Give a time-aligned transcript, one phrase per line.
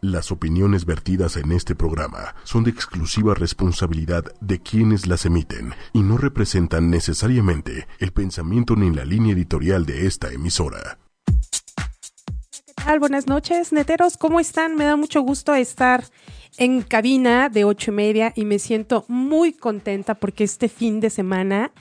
[0.00, 6.02] Las opiniones vertidas en este programa son de exclusiva responsabilidad de quienes las emiten y
[6.02, 11.00] no representan necesariamente el pensamiento ni la línea editorial de esta emisora.
[11.26, 13.00] ¿Qué tal?
[13.00, 14.76] Buenas noches, neteros, ¿cómo están?
[14.76, 16.04] Me da mucho gusto estar
[16.58, 21.10] en cabina de ocho y media y me siento muy contenta porque este fin de
[21.10, 21.72] semana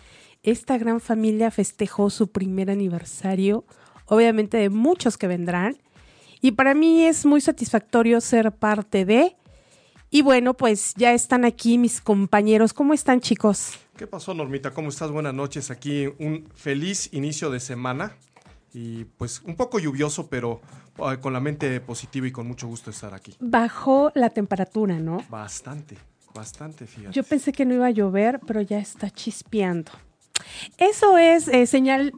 [0.42, 3.64] esta gran familia festejó su primer aniversario,
[4.08, 5.78] obviamente de muchos que vendrán
[6.42, 9.36] y para mí es muy satisfactorio ser parte de.
[10.10, 12.74] Y bueno, pues ya están aquí mis compañeros.
[12.74, 13.74] ¿Cómo están, chicos?
[13.98, 14.72] ¿Qué pasó, Normita?
[14.72, 15.12] ¿Cómo estás?
[15.12, 15.70] Buenas noches.
[15.70, 18.16] Aquí un feliz inicio de semana.
[18.74, 20.62] Y pues un poco lluvioso, pero
[21.00, 23.36] ah, con la mente positiva y con mucho gusto estar aquí.
[23.40, 25.26] Bajó la temperatura, ¿no?
[25.30, 25.98] Bastante,
[26.34, 27.14] bastante, fíjate.
[27.14, 29.92] Yo pensé que no iba a llover, pero ya está chispeando.
[30.78, 32.14] Eso es eh, señal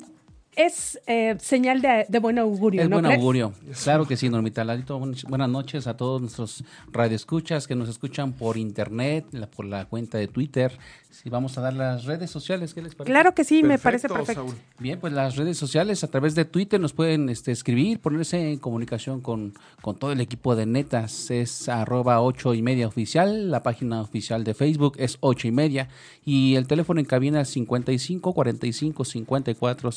[0.59, 2.81] es eh, señal de, buen augurio.
[2.81, 3.53] Es buen augurio.
[3.81, 4.99] Claro que sí, Normita Ladito.
[4.99, 10.27] Buenas noches a todos nuestros radioescuchas que nos escuchan por internet, por la cuenta de
[10.27, 10.77] Twitter.
[11.09, 13.11] Si vamos a dar las redes sociales, ¿qué les parece?
[13.11, 14.45] Claro que sí, me parece perfecto.
[14.77, 18.59] Bien, pues las redes sociales a través de Twitter nos pueden este, escribir, ponerse en
[18.59, 21.31] comunicación con, con todo el equipo de Netas.
[21.31, 23.49] Es arroba ocho y media oficial.
[23.49, 25.87] La página oficial de Facebook es ocho y media.
[26.25, 29.91] Y el teléfono en cabina es 55 45 54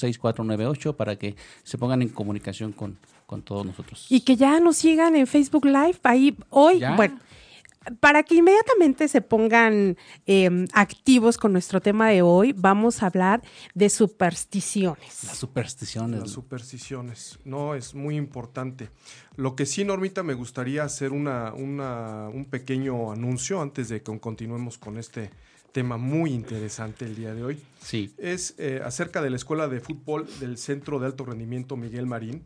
[0.56, 4.06] 64 para que se pongan en comunicación con, con todos nosotros.
[4.08, 5.98] Y que ya nos sigan en Facebook Live.
[6.02, 7.18] Ahí hoy, bueno,
[8.00, 13.42] para que inmediatamente se pongan em, activos con nuestro tema de hoy, vamos a hablar
[13.74, 15.24] de supersticiones.
[15.24, 16.20] Las supersticiones.
[16.20, 17.38] Las supersticiones.
[17.44, 18.90] No, es muy importante.
[19.36, 24.20] Lo que sí, Normita, me gustaría hacer una, una, un pequeño anuncio antes de que
[24.20, 25.30] continuemos con este
[25.72, 27.62] tema muy interesante el día de hoy.
[27.80, 28.14] Sí.
[28.18, 32.44] Es eh, acerca de la Escuela de Fútbol del Centro de Alto Rendimiento Miguel Marín,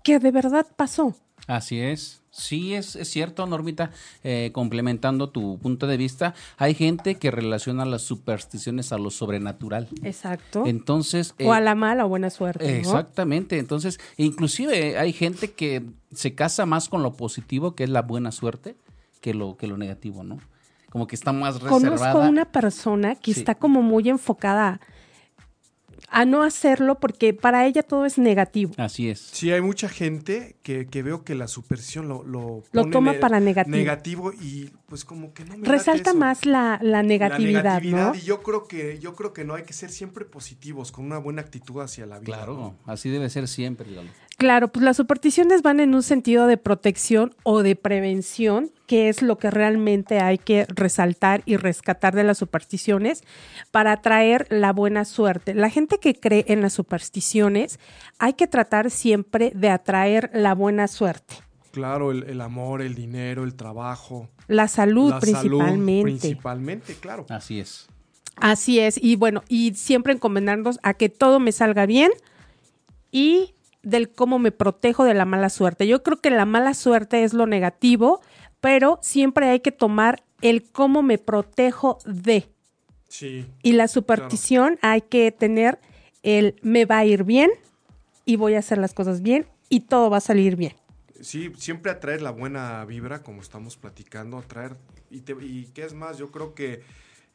[0.03, 1.15] que de verdad pasó.
[1.47, 2.21] Así es.
[2.37, 3.89] Sí, es, es cierto, Normita,
[4.23, 9.87] eh, complementando tu punto de vista, hay gente que relaciona las supersticiones a lo sobrenatural.
[10.03, 10.63] Exacto.
[10.67, 11.33] Entonces...
[11.43, 12.77] o a eh, la mala o buena suerte.
[12.77, 13.57] Exactamente.
[13.57, 15.83] Entonces, inclusive hay gente que
[16.13, 18.75] se casa más con lo positivo, que es la buena suerte,
[19.19, 20.37] que lo, que lo negativo, ¿no?
[20.91, 22.13] Como que está más reservada.
[22.13, 24.79] Conozco una persona que está como muy enfocada
[26.09, 28.73] a no hacerlo porque para ella todo es negativo.
[28.77, 29.19] Así es.
[29.19, 33.75] Sí, hay mucha gente que, veo que la superstición lo, lo, toma para negativo.
[33.75, 38.21] Negativo y pues como que no me Resalta más la, la, negatividad, la negatividad Y
[38.21, 41.41] yo creo que yo creo que no hay que ser siempre positivos, con una buena
[41.41, 42.37] actitud hacia la vida.
[42.37, 43.87] Claro, así debe ser siempre.
[44.37, 49.23] Claro, pues las supersticiones van en un sentido de protección o de prevención, que es
[49.23, 53.23] lo que realmente hay que resaltar y rescatar de las supersticiones
[53.71, 55.55] para atraer la buena suerte.
[55.55, 57.79] La gente que cree en las supersticiones,
[58.19, 61.37] hay que tratar siempre de atraer la buena suerte.
[61.71, 64.29] Claro, el, amor, el dinero, el trabajo.
[64.47, 66.03] La salud principalmente.
[66.03, 67.25] principalmente, claro.
[67.29, 67.87] Así es.
[68.35, 69.03] Así es.
[69.03, 72.11] Y bueno, y siempre encomendarnos a que todo me salga bien
[73.11, 75.87] y del cómo me protejo de la mala suerte.
[75.87, 78.21] Yo creo que la mala suerte es lo negativo,
[78.61, 82.49] pero siempre hay que tomar el cómo me protejo de.
[83.07, 83.45] Sí.
[83.63, 85.79] Y la superstición hay que tener
[86.23, 87.49] el me va a ir bien
[88.25, 90.73] y voy a hacer las cosas bien y todo va a salir bien.
[91.21, 94.75] Sí, siempre atraer la buena vibra, como estamos platicando, atraer,
[95.09, 96.83] y, te, y qué es más, yo creo que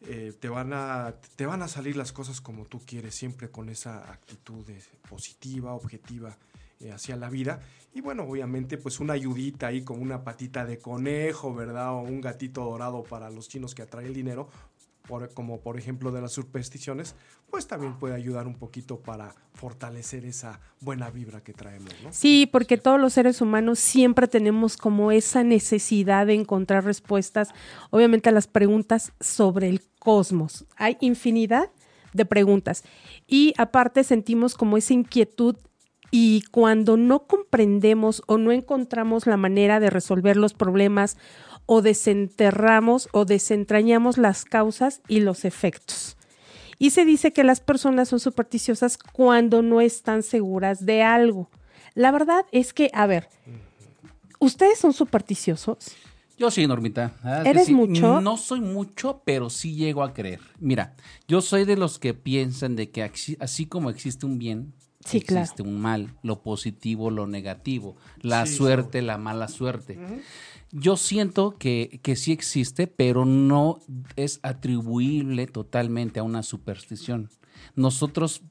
[0.07, 3.69] eh, te, van a, te van a salir las cosas como tú quieres, siempre con
[3.69, 4.65] esa actitud
[5.09, 6.37] positiva, objetiva
[6.81, 7.61] eh, hacia la vida.
[7.95, 11.93] Y bueno, obviamente, pues una ayudita ahí como una patita de conejo, ¿verdad?
[11.93, 14.49] O un gatito dorado para los chinos que atrae el dinero,
[15.35, 17.15] como por ejemplo de las supersticiones,
[17.51, 22.13] pues también puede ayudar un poquito para fortalecer esa buena vibra que traemos, ¿no?
[22.13, 27.51] Sí, porque todos los seres humanos siempre tenemos como esa necesidad de encontrar respuestas,
[27.91, 30.65] obviamente a las preguntas sobre el cosmos.
[30.77, 31.71] Hay infinidad
[32.13, 32.83] de preguntas
[33.29, 35.57] y aparte sentimos como esa inquietud
[36.11, 41.17] y cuando no comprendemos o no encontramos la manera de resolver los problemas
[41.67, 46.17] o desenterramos o desentrañamos las causas y los efectos.
[46.79, 51.49] Y se dice que las personas son supersticiosas cuando no están seguras de algo.
[51.95, 53.29] La verdad es que, a ver,
[54.41, 55.95] ¿ustedes son supersticiosos?
[56.43, 57.13] Yo sí, Normita.
[57.45, 57.73] que ¿Eres sí.
[57.75, 58.21] mucho?
[58.21, 60.41] No soy mucho, pero sí llego a creer.
[60.59, 60.97] Mira,
[61.29, 63.09] yo soy de los que piensan de que
[63.39, 64.75] así como existe un bien,
[65.05, 65.43] Sí, claro.
[65.43, 70.01] existe un mal, lo positivo, lo negativo, la Sí, suerte, la mala suerte.
[70.73, 73.79] Yo siento que, que sí existe, pero no
[74.17, 77.31] es atribuible totalmente a una superstición.
[77.77, 78.43] Nosotros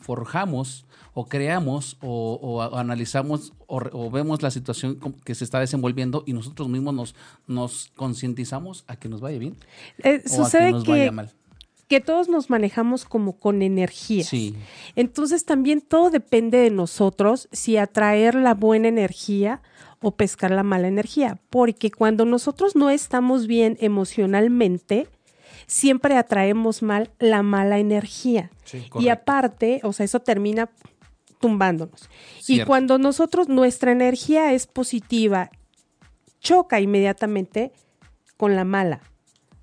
[0.00, 6.32] forjamos o creamos o, a- analizamos o, vemos la situación que se está desenvolviendo y
[6.32, 7.14] nosotros mismos nos,
[7.46, 9.56] nos concientizamos a que nos vaya bien
[10.02, 11.30] Eh, o a sucede que nos que, vaya mal.
[11.88, 14.24] que todos nos manejamos como con energía.
[14.24, 14.54] Sí,
[14.96, 19.60] Entonces también todo depende de nosotros si atraer la buena energía
[20.00, 25.08] o pescar la mala energía, porque cuando nosotros no estamos bien emocionalmente,
[25.68, 28.50] siempre atraemos mal la mala energía.
[28.64, 30.68] Sí, y aparte, o sea, eso termina
[31.38, 32.10] tumbándonos.
[32.48, 35.50] Y cuando nosotros, nuestra energía es positiva,
[36.40, 37.72] choca inmediatamente
[38.36, 39.00] con la mala.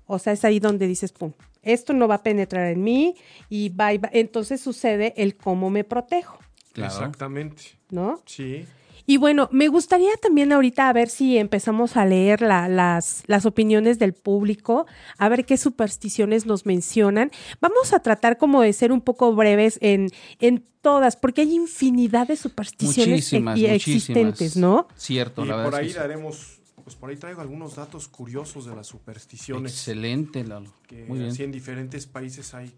[0.06, 1.32] O sea, es ahí donde dices, pum,
[1.62, 3.16] esto no va a penetrar en mí
[3.50, 4.08] y va, y va.
[4.12, 6.38] Entonces sucede el cómo me protejo,
[6.72, 6.94] claro.
[6.94, 7.76] Exactamente.
[7.90, 8.20] ¿no?
[8.24, 8.64] Sí.
[9.06, 13.46] Y bueno, me gustaría también ahorita a ver si empezamos a leer la- las, las
[13.46, 14.86] opiniones del público,
[15.18, 17.30] a ver qué supersticiones nos mencionan.
[17.60, 20.08] Vamos a tratar como de ser un poco breves en,
[20.40, 23.76] en todas, porque hay infinidad de supersticiones Muchísimas, e- y muchísimas.
[23.76, 24.88] existentes, ¿no?
[24.96, 28.08] Cierto, Y la verdad por es ahí que daremos, pues por ahí traigo algunos datos
[28.08, 29.72] curiosos de las supersticiones.
[29.72, 30.72] Excelente, Lalo.
[30.86, 31.30] Que Muy bien.
[31.30, 32.72] así en diferentes países hay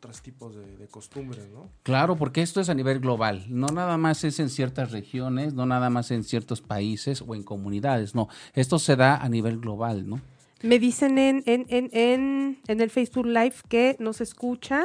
[0.00, 1.68] otros tipos de, de costumbres, ¿no?
[1.82, 3.44] Claro, porque esto es a nivel global.
[3.50, 7.42] No nada más es en ciertas regiones, no nada más en ciertos países o en
[7.42, 8.14] comunidades.
[8.14, 10.18] No, esto se da a nivel global, ¿no?
[10.62, 14.84] Me dicen en, en, en, en, en el Facebook Live que no se escucha,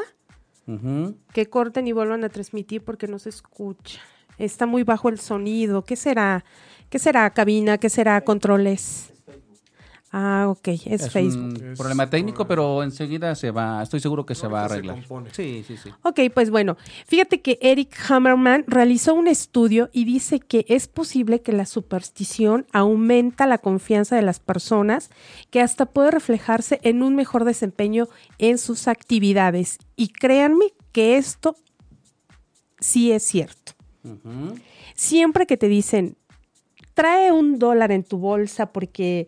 [1.31, 4.01] que corten y vuelvan a transmitir porque no se escucha.
[4.37, 5.83] Está muy bajo el sonido.
[5.83, 6.43] ¿Qué será?
[6.89, 7.77] ¿Qué será cabina?
[7.77, 9.13] ¿Qué será controles?
[10.17, 11.59] Ah, ok, es, Es Facebook.
[11.61, 15.03] un Es problema técnico, pero enseguida se va, estoy seguro que se va a arreglar.
[15.33, 15.89] Sí, sí, sí.
[16.03, 21.41] Ok, pues bueno, fíjate que Eric Hammerman realizó un estudio y dice que es posible
[21.41, 25.09] que la superstición aumenta la confianza de las personas,
[25.49, 28.07] que hasta puede reflejarse en un mejor desempeño
[28.37, 29.79] en sus actividades.
[29.97, 31.57] Y créanme que esto
[32.79, 33.73] sí es cierto.
[34.95, 36.15] Siempre que te dicen,
[36.95, 39.27] trae un dólar en tu bolsa porque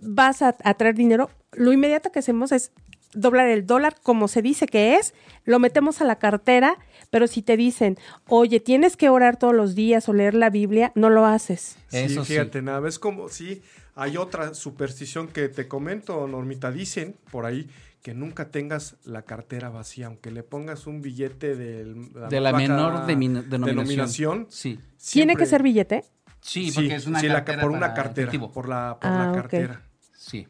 [0.00, 2.70] vas a, a traer dinero, lo inmediato que hacemos es
[3.14, 5.12] doblar el dólar como se dice que es,
[5.44, 6.78] lo metemos a la cartera,
[7.10, 10.92] pero si te dicen, oye, tienes que orar todos los días o leer la Biblia,
[10.94, 11.76] no lo haces.
[11.90, 12.32] Eso sí, sí.
[12.34, 13.60] fíjate, nada, es como, sí,
[13.94, 17.68] hay otra superstición que te comento, Normita, dicen por ahí
[18.02, 23.06] que nunca tengas la cartera vacía, aunque le pongas un billete del- De la menor
[23.06, 23.66] demin- denominación.
[23.66, 24.80] denominación, Sí.
[25.12, 26.04] ¿Tiene que ser billete?
[26.42, 28.50] Sí, Sí, es una sí, la- por una cartera, efectivo.
[28.52, 29.80] por la, por Ah, la cartera.
[30.14, 30.46] Sí.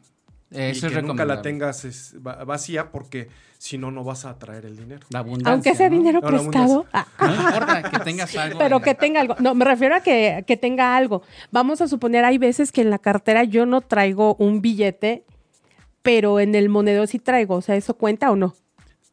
[0.51, 4.25] Y Eso es que nunca la tengas es, va- vacía porque si no, no vas
[4.25, 5.05] a traer el dinero.
[5.09, 5.95] La abundancia, Aunque sea ¿no?
[5.97, 6.85] dinero No, prestado.
[6.93, 8.59] Ah, No importa que tengas algo.
[8.59, 9.35] Pero que tenga algo.
[9.39, 11.21] No, me refiero a que, que tenga algo.
[11.51, 15.23] Vamos a suponer, hay veces que en la cartera yo no traigo un billete,
[16.01, 17.55] pero en el monedero sí traigo.
[17.55, 18.55] O sea, ¿eso cuenta o no?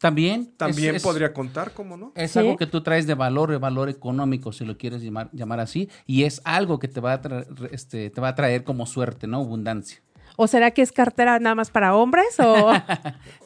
[0.00, 0.52] También.
[0.56, 2.12] También es- podría contar, ¿cómo no?
[2.16, 2.38] Es ¿Sí?
[2.38, 5.90] algo que tú traes de valor, de valor económico, si lo quieres llamar, llamar así,
[6.06, 9.26] y es algo que te va, a traer, este, te va a traer como suerte,
[9.26, 9.36] ¿no?
[9.40, 10.00] Abundancia.
[10.42, 12.40] ¿O será que es cartera nada más para hombres?
[12.40, 12.72] O...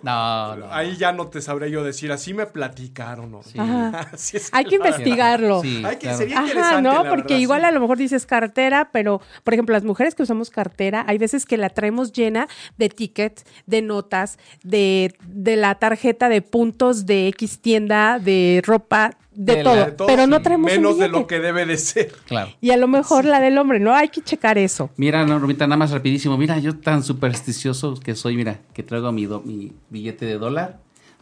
[0.05, 0.71] No, no.
[0.73, 3.31] Ahí ya no te sabré yo decir, así me platicaron.
[3.31, 3.43] ¿no?
[3.43, 3.59] Sí.
[3.59, 4.07] Ajá.
[4.13, 5.63] Así es Hay que investigarlo.
[5.63, 6.19] Sí, Hay que- claro.
[6.19, 7.03] sería Ajá, interesante, ¿no?
[7.05, 7.67] la Porque verdad, igual sí.
[7.67, 11.47] a lo mejor dices cartera, pero, por ejemplo, las mujeres que usamos cartera, hay veces
[11.47, 17.29] que la traemos llena de tickets, de notas, de, de la tarjeta de puntos de
[17.29, 20.99] X tienda, de ropa, de, De todo, la- De todo, pero no traemos un menos
[20.99, 22.13] de lo que debe de ser.
[22.27, 22.51] Claro.
[22.61, 23.93] Y a lo mejor la del hombre, ¿no?
[23.95, 24.91] Hay que checar eso.
[24.97, 26.37] Mira, Normita, nada más rapidísimo.
[26.39, 30.79] Mira, yo tan supersticioso que soy, mira, que traigo mi, do- mi billete de dólar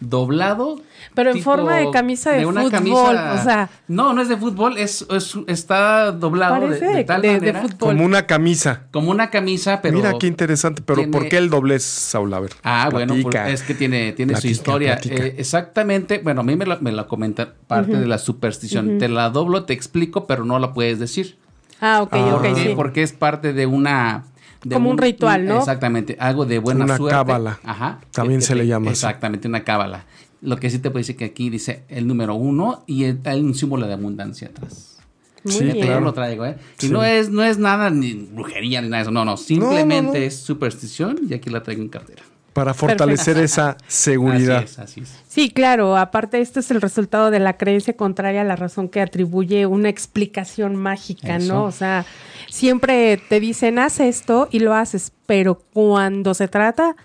[0.08, 0.80] doblado.
[1.14, 3.68] Pero en forma de camisa de una fútbol, o sea.
[3.88, 7.28] No, no es de fútbol, es, es- está doblado de, Parece de de- tal de-
[7.28, 7.60] de manera.
[7.62, 7.78] fútbol.
[7.94, 8.82] Como una camisa.
[8.90, 9.96] como una camisa, pero...
[9.96, 10.82] Mira qué interesante.
[10.84, 12.32] Pero tiene- ¿por qué el doblez, Saúl?
[12.34, 14.98] A ver, Ah, bueno, pues, es que tiene, tiene su historia.
[15.04, 18.98] Eh, exactamente, bueno, a mí me la, me la comenta parte de la superstición.
[18.98, 21.36] Te la doblo, te explico, pero no la puedes decir.
[21.80, 22.72] Ah, ok, Ah, ok, sí.
[22.76, 24.24] Porque es parte de una...
[24.64, 25.58] de Como un ritual, ¿no?
[25.58, 27.14] Exactamente, algo de buena Una suerte.
[27.16, 27.58] cábala.
[27.64, 28.00] Ajá.
[28.12, 29.04] También Que- se que le llama así.
[29.06, 30.06] Exactamente, una cábala.
[30.40, 33.40] Lo que sí te puedo decir que aquí dice el número uno y el- hay
[33.40, 34.98] un símbolo de abundancia atrás.
[35.44, 35.76] Muy Sí, bien.
[35.78, 36.00] Yo claro.
[36.02, 36.56] lo traigo, ¿eh?
[36.80, 36.88] Y Sí.
[36.92, 39.10] no es, no es nada ni brujería ni nada de eso.
[39.10, 39.36] No, no.
[39.36, 40.24] Simplemente no.
[40.24, 42.22] es superstición y aquí la traigo en cartera.
[42.52, 44.58] Para fortalecer esa seguridad.
[44.58, 45.18] Así es, así es.
[45.28, 45.96] Sí, claro.
[45.96, 49.88] Aparte, este es el resultado de la creencia contraria a la razón que atribuye una
[49.88, 51.52] explicación mágica, Eso.
[51.52, 51.64] ¿no?
[51.64, 52.04] O sea,
[52.50, 56.96] siempre te dicen, haz esto y lo haces, pero cuando se trata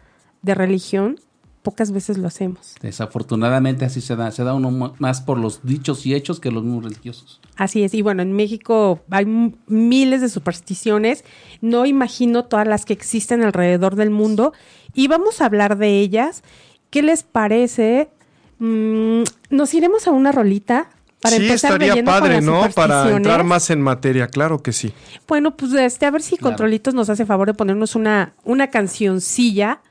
[0.41, 1.19] de religión,
[1.67, 2.75] pocas veces lo hacemos.
[2.81, 4.31] Desafortunadamente así se da.
[4.31, 7.41] Se da uno más por los dichos y hechos que los muy religiosos.
[7.57, 7.93] Así es.
[7.93, 9.25] Y bueno, en México hay
[9.67, 11.25] miles de supersticiones.
[11.59, 14.53] No imagino todas las que existen alrededor del mundo.
[14.97, 16.41] Y vamos a hablar de ellas.
[16.89, 18.09] ¿Qué les parece?
[18.57, 20.89] Mm, Nos iremos a una rolita
[21.21, 22.67] para sí, empezar de estaría padre, las ¿no?
[22.73, 24.91] Para entrar más en materia, claro que sí.
[25.27, 26.49] Bueno, pues este, a ver si Claro.
[26.51, 29.81] Controlitos nos hace favor de ponernos una, una cancioncilla.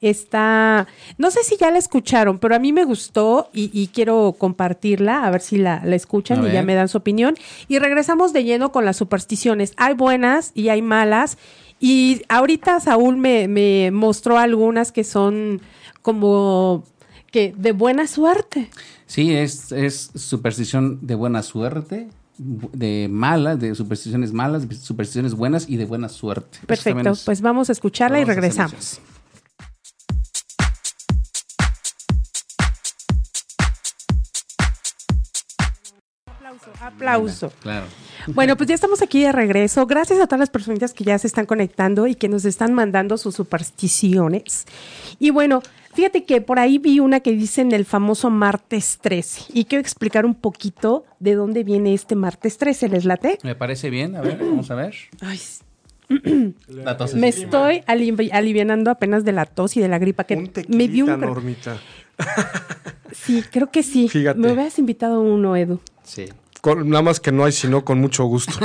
[0.00, 0.86] Está,
[1.18, 5.24] no sé si ya la escucharon, pero a mí me gustó y, y quiero compartirla,
[5.24, 7.34] a ver si la, la escuchan A y ya me dan su opinión.
[7.68, 9.72] Y regresamos de lleno con las supersticiones.
[9.76, 11.38] Hay buenas y hay malas.
[11.84, 15.60] Y ahorita Saúl me, me mostró algunas que son
[16.00, 16.84] como
[17.32, 18.70] que de buena suerte.
[19.06, 22.08] Sí, es, es superstición de buena suerte,
[22.38, 26.60] de malas, de supersticiones malas, de supersticiones buenas y de buena suerte.
[26.68, 29.00] Perfecto, es- pues vamos a escucharla y Vamos regresamos.
[36.28, 37.50] Aplauso, aplauso.
[37.62, 37.86] Claro.
[38.28, 39.86] Bueno, pues ya estamos aquí de regreso.
[39.86, 43.18] Gracias a todas las personitas que ya se están conectando y que nos están mandando
[43.18, 44.66] sus supersticiones.
[45.18, 45.62] Y bueno,
[45.94, 49.80] fíjate que por ahí vi una que dice en el famoso martes 13 y quiero
[49.80, 52.88] explicar un poquito de dónde viene este martes 13.
[52.88, 53.38] ¿Les late?
[53.42, 54.94] Me parece bien, a ver, vamos a ver.
[55.20, 55.40] Ay,
[56.68, 60.24] La tos me es- estoy alivi- alivianando apenas de la tos y de la gripa
[60.24, 61.20] que Un me dio un...
[61.20, 61.78] Normita.
[63.12, 64.08] Sí, creo que sí.
[64.08, 64.38] Fíjate.
[64.38, 65.80] Me hubieras invitado uno, Edu.
[66.02, 66.26] Sí.
[66.64, 68.52] Nada más que no hay, sino con mucho gusto.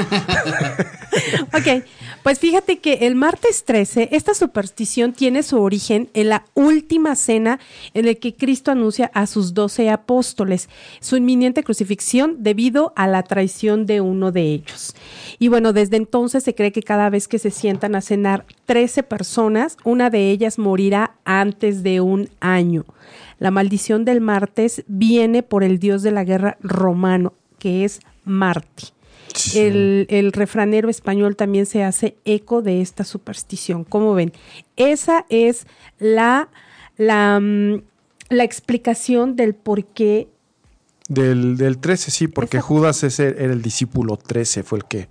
[1.53, 1.83] Ok,
[2.23, 7.59] pues fíjate que el martes 13, esta superstición tiene su origen en la última cena
[7.93, 13.23] en el que Cristo anuncia a sus doce apóstoles su inminente crucifixión debido a la
[13.23, 14.95] traición de uno de ellos.
[15.39, 19.03] Y bueno, desde entonces se cree que cada vez que se sientan a cenar 13
[19.03, 22.85] personas, una de ellas morirá antes de un año.
[23.39, 28.97] La maldición del martes viene por el dios de la guerra romano, que es Marte.
[29.55, 33.83] El, el refranero español también se hace eco de esta superstición.
[33.83, 34.33] ¿Cómo ven?
[34.75, 35.67] Esa es
[35.99, 36.49] la,
[36.97, 37.81] la, mm,
[38.29, 40.27] la explicación del por qué.
[41.07, 42.75] Del, del 13, sí, porque Exacto.
[42.75, 45.07] Judas ese era el discípulo 13, fue el que,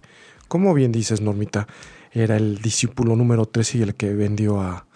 [0.48, 1.66] como bien dices, Normita,
[2.12, 4.86] era el discípulo número 13 y el que vendió a,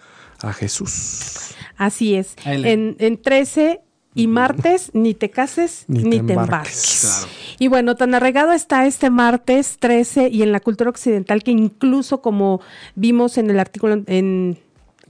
[0.41, 1.55] a Jesús.
[1.77, 2.35] Así es.
[2.45, 3.81] En, en 13
[4.13, 6.45] y martes, ni te cases Ni ni, te te embarques.
[6.45, 6.99] embarques.
[7.01, 7.27] Claro.
[7.59, 12.21] Y bueno, tan arraigado está este martes 13 y en la cultura occidental que incluso
[12.21, 12.61] como
[12.95, 14.57] vimos en el artículo en,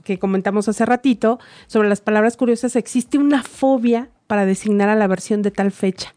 [0.04, 5.06] que comentamos hace ratito sobre las palabras curiosas, existe una fobia para designar a la
[5.06, 6.14] versión de tal fecha.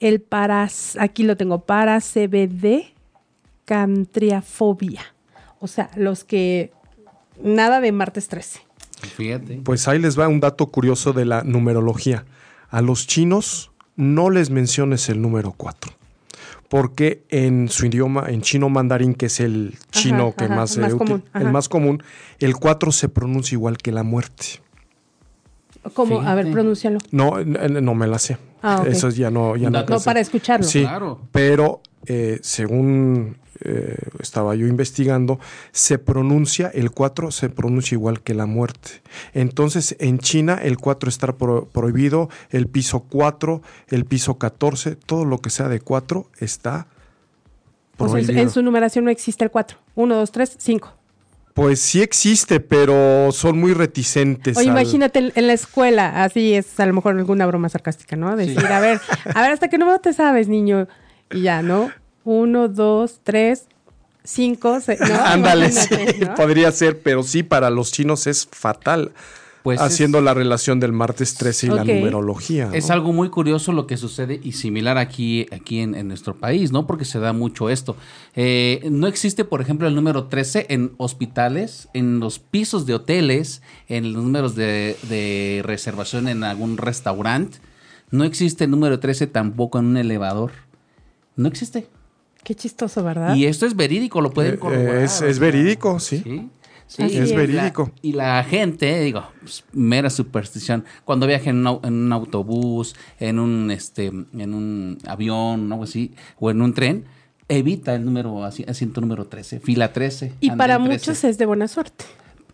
[0.00, 2.94] El paras, aquí lo tengo, para CBD
[3.64, 5.14] cantriafobia.
[5.58, 6.72] O sea, los que
[7.42, 8.65] nada de martes 13.
[9.02, 9.60] Fíjate.
[9.64, 12.24] Pues ahí les va un dato curioso de la numerología.
[12.70, 15.92] A los chinos no les menciones el número 4.
[16.68, 20.74] Porque en su idioma, en chino mandarín, que es el chino Ajá, que ajá, más,
[20.76, 21.52] el más se uti- común, el ajá.
[21.52, 22.02] más común,
[22.40, 24.46] el 4 se pronuncia igual que la muerte.
[25.94, 26.20] ¿Cómo?
[26.22, 26.98] A ver, pronúncialo.
[27.12, 28.38] No, no me la sé.
[28.62, 28.88] Ah, ok.
[28.88, 29.84] Eso ya no, ya no.
[29.84, 30.66] No, para escucharlo.
[30.66, 31.20] Sí, Claro.
[31.30, 35.38] pero eh, según eh, estaba yo investigando,
[35.72, 39.02] se pronuncia, el 4 se pronuncia igual que la muerte.
[39.34, 45.24] Entonces, en China el 4 está pro- prohibido, el piso 4, el piso 14, todo
[45.24, 46.86] lo que sea de 4 está
[47.98, 48.42] O sea, en- prohibido.
[48.42, 49.78] en su numeración no existe el 4.
[49.94, 50.92] 1, 2, 3, 5.
[51.54, 54.58] Pues sí existe, pero son muy reticentes.
[54.58, 58.36] O al- imagínate en- la escuela, así es a lo mejor alguna broma sarcástica, ¿no?
[58.36, 59.00] Decir, a ver,
[59.34, 60.86] a ver, ¿hasta qué número te sabes, niño?
[61.30, 61.90] Y ya, ¿no?
[62.26, 63.66] Uno, dos, tres,
[64.24, 64.98] cinco, seis.
[65.00, 65.14] ¿no?
[65.24, 66.34] Ándale, sí, Imagínate, ¿no?
[66.34, 69.12] podría ser, pero sí, para los chinos es fatal.
[69.62, 72.70] Pues haciendo es- la relación del martes 13 y la numerología.
[72.72, 76.70] Es algo muy curioso lo que sucede y similar aquí, aquí en, en nuestro país,
[76.70, 76.86] ¿no?
[76.86, 77.96] Porque se da mucho esto.
[78.36, 83.60] Eh, no existe, por ejemplo, el número 13 en hospitales, en los pisos de hoteles,
[83.88, 87.58] en los números de, de reservación en algún restaurante.
[88.12, 90.52] No existe el número 13 tampoco en un elevador.
[91.34, 91.88] No existe.
[92.46, 93.34] Qué chistoso, ¿verdad?
[93.34, 95.02] Y esto es verídico, lo pueden Eh, corroborar.
[95.02, 96.22] es- verídico, sí.
[96.24, 96.48] Sí.
[96.86, 97.30] sí, es.
[97.32, 97.90] la- verídico.
[98.02, 100.84] Y la gente, digo, pues, mera superstición.
[101.04, 105.82] Cuando viaja en un, au- en un autobús, en un este, en un avión, algo
[105.82, 107.06] así, o en un tren,
[107.48, 110.32] evita el número asi- asiento número 13, fila 13.
[110.38, 110.92] Y para 13.
[110.92, 112.04] muchos es de buena suerte.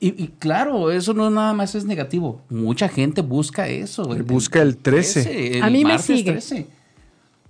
[0.00, 2.40] Y, y claro, eso no nada más es negativo.
[2.49, 4.06] Mucha gente busca eso.
[4.06, 4.22] güey.
[4.22, 5.58] Busca el 13.
[5.58, 6.32] el A mí me sigue.
[6.32, 6.66] 13.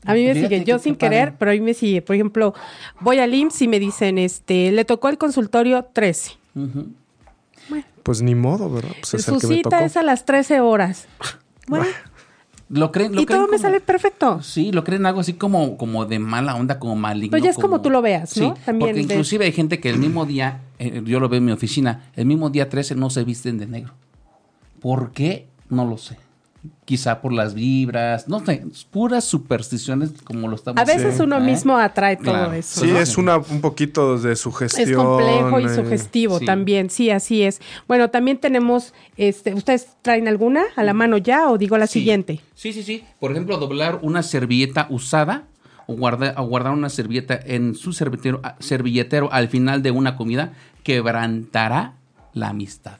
[0.04, 1.16] A mí me Fíjate sigue, yo sin padre.
[1.16, 2.02] querer, pero a mí me sigue.
[2.02, 2.54] Por ejemplo,
[3.00, 6.32] voy al IMSS y me dicen, este, le tocó el consultorio 13.
[6.56, 6.86] Ujú.
[8.02, 8.90] Pues ni modo, ¿verdad?
[9.00, 9.84] Pues es el Su que me cita tocó.
[9.84, 11.06] es a las 13 horas.
[11.68, 11.86] Bueno,
[12.68, 14.42] Lo creen, lo y creen todo me como- sale perfecto.
[14.42, 17.30] Sí, lo creen algo así como, como de mala onda, como maligno.
[17.30, 18.56] Pues ya es como tú lo veas, ¿no?
[18.56, 21.38] Sí, También porque de- inclusive hay gente que el mismo día, eh, yo lo veo
[21.38, 23.94] en mi oficina, el mismo día 13 no se visten de negro.
[24.80, 25.46] ¿Por qué?
[25.68, 26.16] No lo sé.
[26.84, 31.22] Quizá por las vibras, no sé, puras supersticiones como lo estamos A veces ¿eh?
[31.24, 32.52] uno mismo atrae todo Claro.
[32.52, 32.82] eso.
[32.82, 32.98] Sí, ¿no?
[32.98, 34.88] es una, un poquito de sugestión.
[34.90, 36.44] Es complejo y eh, sugestivo sí.
[36.46, 37.60] también, sí, así es.
[37.88, 41.94] Bueno, también tenemos, este, ¿ustedes traen alguna a la mano ya o digo la Sí.
[41.98, 42.40] siguiente?
[42.54, 43.04] Sí, sí, sí.
[43.18, 45.44] Por ejemplo, doblar una servilleta usada
[45.88, 50.52] o guardar, o guardar una servilleta en su servilletero, servilletero al final de una comida
[50.84, 51.94] quebrantará
[52.34, 52.98] la amistad.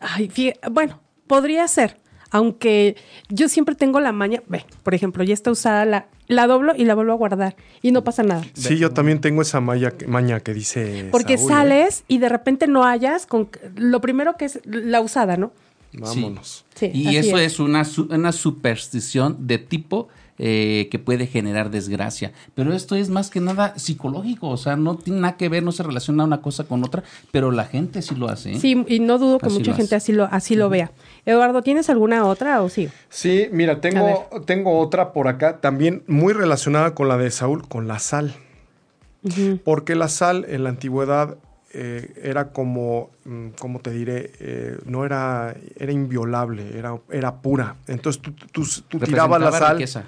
[0.00, 0.30] Ay,
[0.70, 1.98] bueno, podría ser,
[2.34, 2.96] aunque
[3.28, 6.84] yo siempre tengo la maña, ve, por ejemplo, ya está usada, la, la doblo y
[6.84, 8.42] la vuelvo a guardar y no pasa nada.
[8.54, 11.08] Sí, yo también tengo esa maña que dice.
[11.12, 11.54] Porque Saúl, ¿eh?
[11.54, 15.52] sales y de repente no hayas con lo primero que es la usada, ¿no?
[15.92, 16.64] Vámonos.
[16.74, 17.52] Sí, y así eso es.
[17.52, 22.32] es, una, su- una superstición de tipo eh, que puede generar desgracia.
[22.54, 25.72] Pero esto es más que nada psicológico, o sea, no tiene nada que ver, no
[25.72, 28.52] se relaciona una cosa con otra, pero la gente sí lo hace.
[28.52, 28.58] ¿eh?
[28.60, 30.04] Sí, y no dudo que Así mucha lo gente hace.
[30.04, 30.90] así lo, así lo vea.
[31.26, 32.88] Eduardo, ¿tienes alguna otra o sí?
[33.08, 37.86] Sí, mira, tengo, tengo otra por acá, también muy relacionada con la de Saúl, con
[37.88, 38.34] la sal.
[39.64, 41.36] Porque la sal en la antigüedad
[41.72, 44.32] eh, era como, mm, ¿cómo te diré?
[44.38, 47.76] Eh, no era, era inviolable, era, era pura.
[47.88, 50.04] Entonces tú, tú- tú tirabas la sal, riqueza.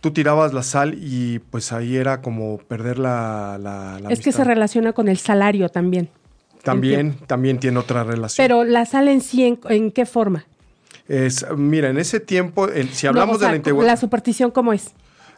[0.00, 4.32] Tú tirabas la sal y pues ahí era como perder la, la, la Es que
[4.32, 6.08] se relaciona con el salario también.
[6.62, 8.44] También, también tiene otra relación.
[8.44, 10.44] Pero la sal en sí, ¿en, en qué forma?
[11.06, 13.96] Es, mira, en ese tiempo, en- si No, hablamos o sea, de la antigüedad, La
[13.96, 14.90] superstición, ¿cómo es?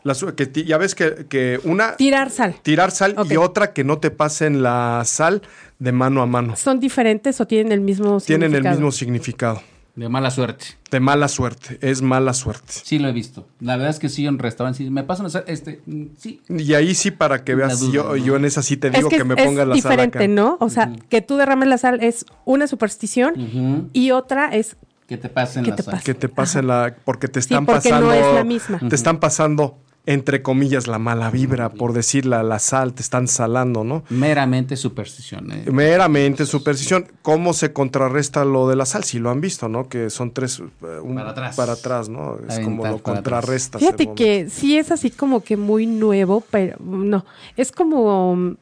[0.03, 2.55] la que ya ves que, que una Tirar sal.
[2.62, 5.42] tirar sal y otra que no te pasen la sal
[5.79, 6.57] de mano a mano.
[6.57, 8.77] ¿Son diferentes o tienen el mismo Tienen el significado?
[8.77, 9.62] mismo significado.
[10.00, 10.64] De mala suerte.
[10.90, 12.72] De mala suerte, es mala suerte.
[12.72, 13.46] Sí lo he visto.
[13.60, 16.40] La verdad es que sí, en restaurantes, sí, me pasan a hacer este, mm, sí.
[16.48, 18.16] Y ahí sí, para que veas, duda, yo, ¿no?
[18.16, 20.18] yo en esa sí te Es digo que, que, me es pongas la sal diferente,
[20.18, 20.28] acá.
[20.28, 20.56] ¿no?
[20.58, 25.28] O sea, que tú derrames la sal es una superstición y otra es Que te
[25.28, 25.92] pasen ¿Qué la te sal.
[25.92, 26.04] pasa?
[26.04, 26.96] Que te pasen la...
[27.04, 28.12] Porque te Sí, están porque no pasando...
[28.14, 28.80] es la misma.
[28.88, 29.78] Te están pasando,
[30.12, 34.03] entre comillas, la mala vibra, por decir la, sal, te están salando, ¿no?
[34.11, 35.53] Meramente superstición.
[35.53, 35.70] ¿eh?
[35.70, 37.07] Meramente superstición.
[37.23, 39.05] ¿Cómo se contrarresta lo de la sal?
[39.05, 39.88] Si lo han visto, ¿no?
[39.88, 40.61] Que son tres...
[40.83, 41.57] eh, un- Para atrás.
[41.57, 42.35] Para atrás, ¿no?
[42.49, 43.81] Es Aventar como lo contrarrestas.
[43.81, 47.25] Fíjate que sí es así como que muy nuevo, pero no,
[47.57, 48.57] es como,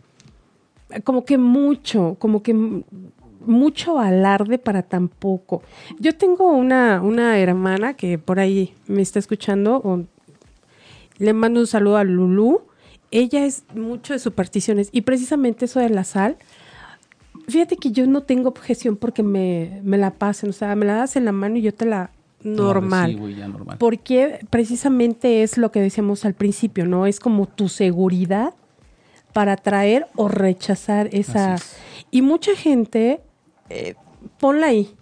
[1.04, 2.52] como que mucho, como que
[3.40, 5.62] mucho alarde para tan poco.
[5.98, 10.04] Yo tengo una, una hermana que por ahí me está escuchando, o-
[11.18, 12.62] le mando un saludo a Lulú.
[13.10, 16.36] Ella es mucho de supersticiones y precisamente eso de la sal.
[17.48, 20.94] Fíjate que yo no tengo objeción porque me, me la pasen, o sea, me la
[20.94, 22.10] das en la mano y yo te la
[22.42, 23.18] normal.
[23.34, 23.48] ya.
[23.78, 27.06] Porque precisamente es lo que decíamos al principio, ¿no?
[27.06, 28.54] Es como tu seguridad
[29.32, 31.54] para atraer o rechazar esa...
[31.54, 31.76] Es.
[32.10, 33.20] Y mucha gente,
[33.70, 33.94] eh,
[34.38, 34.94] ponla ahí.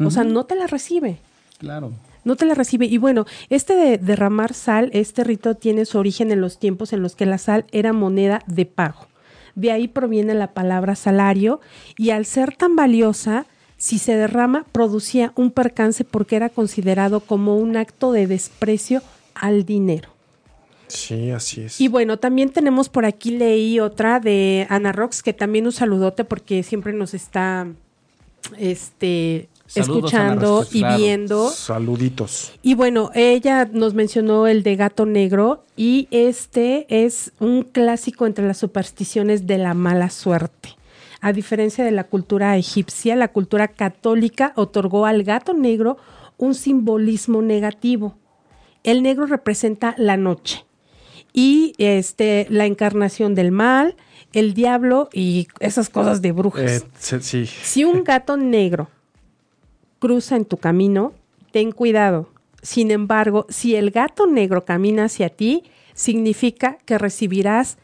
[0.00, 1.18] O sea, no te la recibe.
[1.58, 1.92] Claro.
[2.24, 2.86] No te la recibe.
[2.86, 7.02] Y bueno, este de derramar sal, este rito tiene su origen en los tiempos en
[7.02, 9.06] los que la sal era moneda de pago.
[9.54, 11.60] De ahí proviene la palabra salario
[11.96, 17.56] y al ser tan valiosa, si se derrama, producía un percance porque era considerado como
[17.56, 19.02] un acto de desprecio
[19.34, 20.08] al dinero.
[20.88, 21.80] Sí, así es.
[21.80, 26.24] Y bueno, también tenemos por aquí, leí otra de Ana Rox, que también un saludote
[26.24, 27.66] porque siempre nos está
[28.58, 30.98] este, Saludos, escuchando y claro.
[30.98, 31.50] viendo.
[31.50, 32.52] Saluditos.
[32.62, 38.46] Y bueno, ella nos mencionó el de gato negro y este es un clásico entre
[38.46, 40.70] las supersticiones de la mala suerte.
[41.20, 45.96] A diferencia de la cultura egipcia, la cultura católica otorgó al gato negro
[46.36, 48.18] un simbolismo negativo.
[48.82, 50.66] El negro representa la noche
[51.32, 53.96] y este la encarnación del mal,
[54.34, 56.84] el diablo y esas cosas de brujas.
[57.00, 57.46] Eh, sí.
[57.46, 58.88] Si un gato negro
[60.04, 61.14] cruza en tu camino,
[61.50, 62.28] ten cuidado.
[62.60, 65.62] Sin embargo, si el gato negro camina hacia ti,
[65.94, 67.78] significa que recibirás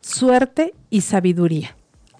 [0.00, 1.76] suerte y sabiduría.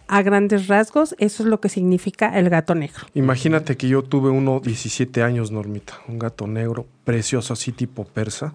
[0.06, 3.00] A grandes rasgos, eso es lo que significa el gato negro.
[3.14, 5.94] Imagínate que yo tuve uno 17 años, Normita.
[6.06, 8.54] Un gato negro, precioso, así tipo persa.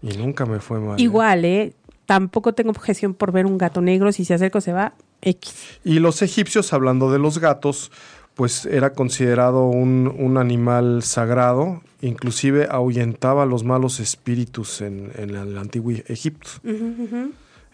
[0.00, 0.98] Y nunca me fue mal.
[0.98, 1.02] ¿eh?
[1.02, 1.74] Igual, ¿eh?
[2.06, 4.12] Tampoco tengo objeción por ver un gato negro.
[4.12, 5.78] Si se acerca o se va, X.
[5.84, 7.92] Y los egipcios, hablando de los gatos,
[8.40, 11.82] pues era considerado un, un animal sagrado.
[12.00, 16.48] Inclusive ahuyentaba a los malos espíritus en, en el antiguo Egipto.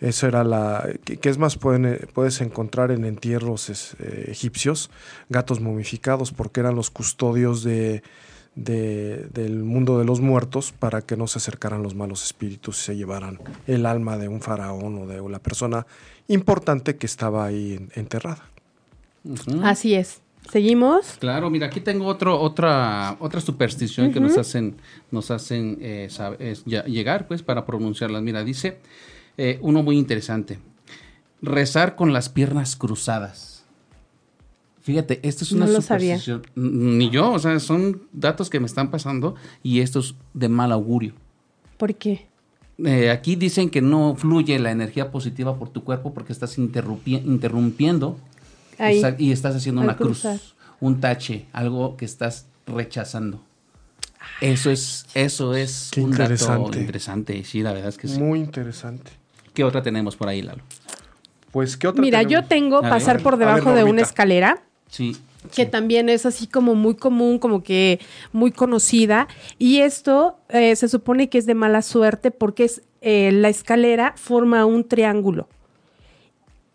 [0.01, 0.89] Eso era la...
[1.05, 4.91] que, que es más, pueden, puedes encontrar en entierros es, eh, egipcios
[5.29, 8.03] gatos momificados porque eran los custodios de,
[8.57, 12.83] de- del mundo de los muertos para que no se acercaran los malos espíritus y
[12.87, 15.87] se llevaran el alma de un faraón o de la persona
[16.27, 18.51] importante que estaba ahí en- enterrada.
[19.63, 20.23] Así es.
[20.51, 21.17] ¿Seguimos?
[21.19, 24.77] Claro, mira, aquí tengo otro, otra, otra superstición que nos hacen,
[25.11, 28.23] nos hacen eh, sab- es ya- llegar, pues, para pronunciarlas.
[28.23, 28.79] Mira, dice
[29.37, 30.59] eh, uno muy interesante:
[31.43, 33.65] rezar con las piernas cruzadas.
[34.83, 36.19] Fíjate, esto es una No lo sabía.
[36.19, 36.43] superstición.
[36.57, 40.49] N- Ni yo, o sea, son datos que me están pasando y esto es de
[40.49, 41.15] mal augurio.
[41.77, 42.27] ¿Por qué?
[42.85, 47.25] Eh, aquí dicen que no fluye la energía positiva por tu cuerpo porque estás interrumpi-
[47.25, 48.17] interrumpiendo
[48.79, 49.03] Ahí.
[49.19, 50.25] Y estás haciendo una cruz,
[50.81, 53.41] un tache, algo que estás rechazando.
[54.41, 56.81] Eso es, eso es Qué un dato interesante.
[56.81, 58.19] interesante, sí, la verdad es que sí.
[58.19, 59.13] Muy interesante.
[59.55, 60.63] ¿Qué otra tenemos por ahí, Lalo?
[61.53, 64.63] Pues, ¿qué otra Mira, yo tengo A pasar a por ver, debajo de una escalera.
[64.89, 65.17] Sí,
[65.55, 68.01] que también es así como muy común, como que
[68.33, 69.29] muy conocida.
[69.59, 74.15] Y esto eh, se supone que es de mala suerte porque es, eh, la escalera
[74.17, 75.49] forma un triángulo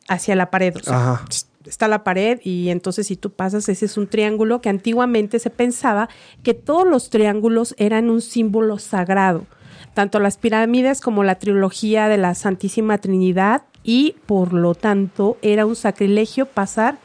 [0.08, 0.76] hacia la pared.
[0.76, 1.26] O sea, Ajá.
[1.66, 5.50] Está la pared y entonces si tú pasas, ese es un triángulo que antiguamente se
[5.50, 6.10] pensaba
[6.44, 9.46] que todos los triángulos eran un símbolo sagrado.
[9.94, 15.66] Tanto las pirámides como la trilogía de la Santísima Trinidad y por lo tanto era
[15.66, 16.98] un sacrilegio pasar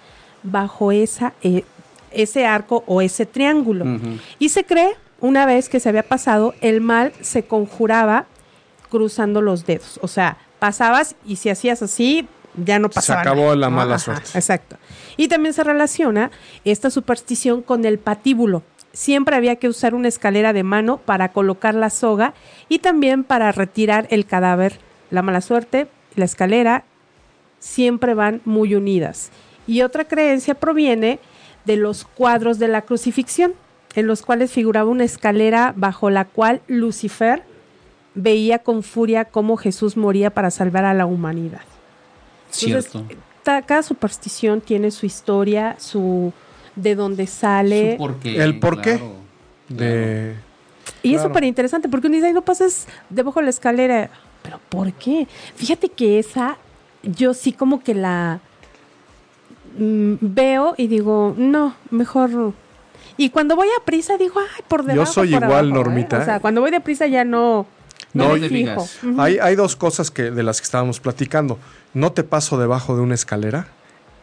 [0.42, 1.64] bajo esa, eh,
[2.12, 3.84] ese arco o ese triángulo.
[4.38, 8.26] Y se cree, una vez que se había pasado, el mal se conjuraba
[8.90, 9.98] cruzando los dedos.
[10.02, 13.20] O sea, pasabas y si hacías así, ya no Se pasaba.
[13.20, 14.30] acabó nada, la mala Ajá, suerte.
[14.34, 14.76] Exacto.
[15.16, 16.30] Y también se relaciona
[16.64, 18.62] esta superstición con el patíbulo.
[18.92, 22.34] Siempre había que usar una escalera de mano para colocar la soga
[22.68, 24.78] y también para retirar el cadáver.
[25.10, 26.84] La mala suerte, la escalera,
[27.58, 29.30] siempre van muy unidas.
[29.66, 31.18] Y otra creencia proviene
[31.64, 33.54] de los cuadros de la crucifixión,
[33.94, 37.42] en los cuales figuraba una escalera bajo la cual Lucifer
[38.14, 41.62] veía con furia cómo Jesús moría para salvar a la humanidad.
[42.62, 43.66] Entonces, cierto.
[43.66, 46.32] cada superstición tiene su historia, su
[46.74, 47.92] de dónde sale.
[47.92, 48.96] Su porqué, ¿El por qué?
[48.98, 49.14] claro,
[49.68, 50.34] De...
[51.02, 54.10] Y es súper interesante porque uno dice, "Ay, no pases debajo de la escalera.
[54.42, 55.26] ¿Pero por qué?
[55.56, 56.56] Fíjate que esa,
[57.02, 58.40] yo sí como que la
[59.78, 62.30] mm, veo y digo, no, mejor.
[62.30, 62.54] no".
[63.16, 65.12] Y cuando voy a prisa digo, ay, por Yo debajo.
[65.12, 65.72] soy por igual, abajo", ¿eh?
[65.84, 67.66] Normita, O sea, cuando voy de prisa ya no.
[68.12, 68.98] No, te fijas.
[69.18, 71.58] Hay, hay dos cosas que, de las que estábamos platicando.
[71.92, 73.68] No te paso debajo de una escalera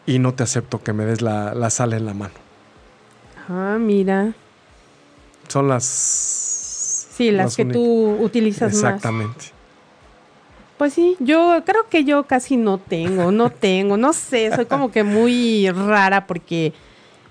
[0.06, 2.34] y no te acepto que me des la, la sal en la mano.
[3.48, 4.32] Ah, mira.
[5.48, 5.84] Son las...
[5.84, 7.80] Sí, las, que únicas.
[7.80, 8.82] tú utilizas más.
[8.82, 9.44] Exactamente.
[10.76, 14.90] Pues sí, yo creo que yo casi no tengo, no tengo, no sé, soy como
[14.90, 16.72] que muy rara porque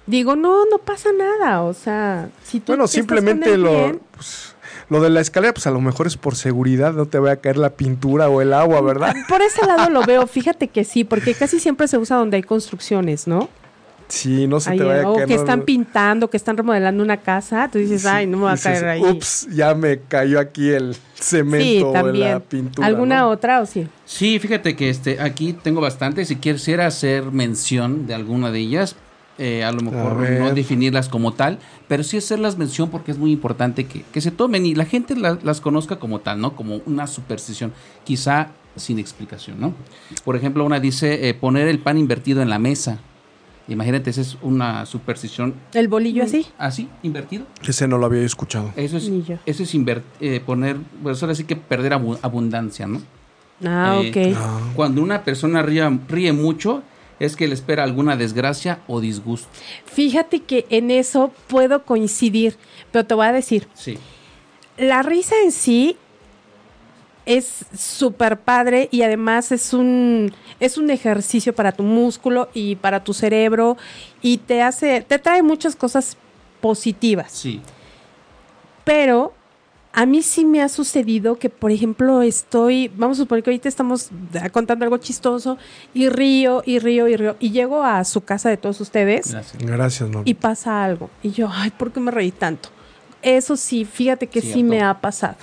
[0.05, 3.71] digo, no, no pasa nada, o sea, si tú Bueno, estás con simplemente el lo,
[3.71, 4.52] bien, pues,
[4.89, 7.37] lo de la escalera, pues a lo mejor es por seguridad, no te vaya a
[7.37, 9.15] caer la pintura o el agua, ¿verdad?
[9.27, 12.43] por ese lado lo veo, fíjate que sí, porque casi siempre se usa donde hay
[12.43, 13.49] construcciones, ¿no?
[14.09, 15.27] Sí, no se Ahí, te vaya a o caer.
[15.27, 18.43] que no- están pintando, que están remodelando una casa, tú dices, Sí, ay, no me
[18.43, 19.01] va a caer ahí.
[19.01, 22.41] Ups, ya me cayó aquí el cemento sí, o la también.
[22.41, 22.85] pintura.
[22.87, 23.29] ¿Alguna ¿no?
[23.29, 23.87] otra o sí?
[24.05, 26.25] Sí, fíjate que este aquí tengo bastante.
[26.25, 28.95] Si quisiera hacer mención de alguna de ellas,
[29.37, 33.31] eh, a lo mejor no definirlas como tal, pero sí hacerlas mención porque es muy
[33.31, 36.55] importante que, que se tomen y la gente la- las conozca como tal, ¿no?
[36.55, 39.73] Como una superstición, quizá sin explicación, ¿no?
[40.23, 42.99] Por ejemplo, una dice eh, poner el pan invertido en la mesa.
[43.67, 46.47] Imagínate, esa es una superstición El bolillo así.
[46.57, 47.45] así, invertido.
[47.65, 48.73] Ese no lo había escuchado.
[48.75, 49.09] Eso es,
[49.45, 49.73] eso es
[50.19, 53.01] eh, poner, pues ahora sí que perder abu- abundancia, ¿no?
[53.65, 54.37] Ah, Eh, ok.
[54.37, 56.83] Ah, Cuando una persona ríe, ríe mucho,
[57.25, 59.47] es que le espera alguna desgracia o disgusto.
[59.85, 62.57] Fíjate que en eso puedo coincidir,
[62.91, 63.97] pero te voy a decir, Sí.
[64.77, 65.97] la risa en sí
[67.25, 73.03] es súper padre y además es un, es un ejercicio para tu músculo y para
[73.03, 73.77] tu cerebro
[74.21, 76.17] y te hace, te trae muchas cosas
[76.59, 77.31] positivas.
[77.31, 77.61] Sí.
[78.83, 79.33] Pero
[79.95, 83.69] a mí sí me ha sucedido que, por ejemplo, estoy, vamos a suponer que ahorita
[83.69, 84.09] estamos
[84.41, 85.57] ah, contando algo chistoso
[85.93, 89.63] y río y río y río y llego a su casa de todos ustedes Gracias.
[89.63, 90.23] gracias, no.
[90.25, 91.09] y pasa algo.
[91.21, 92.69] Y yo, ay, ¿por qué me reí tanto?
[93.21, 95.37] Eso sí, fíjate que sí me ha pasado.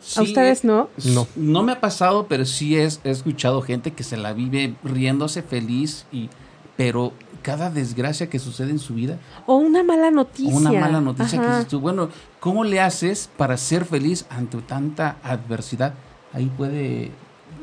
[0.00, 0.88] Sí, ¿A ustedes eh, no?
[1.04, 1.26] No.
[1.36, 5.42] No me ha pasado, pero sí es- he escuchado gente que se la vive riéndose
[5.42, 6.28] feliz y
[6.76, 10.54] pero cada desgracia que sucede en su vida, O una mala noticia.
[10.54, 12.08] una mala noticia que dices tú, bueno,
[12.40, 15.94] ¿cómo le haces para ser feliz ante tanta adversidad?
[16.32, 17.10] Ahí puede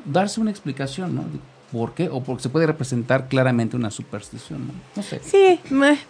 [0.05, 1.23] darse una explicación, ¿no?
[1.71, 2.09] ¿Por qué?
[2.09, 4.73] O porque se puede representar claramente una superstición, ¿no?
[4.95, 5.21] No sé.
[5.23, 5.59] Sí,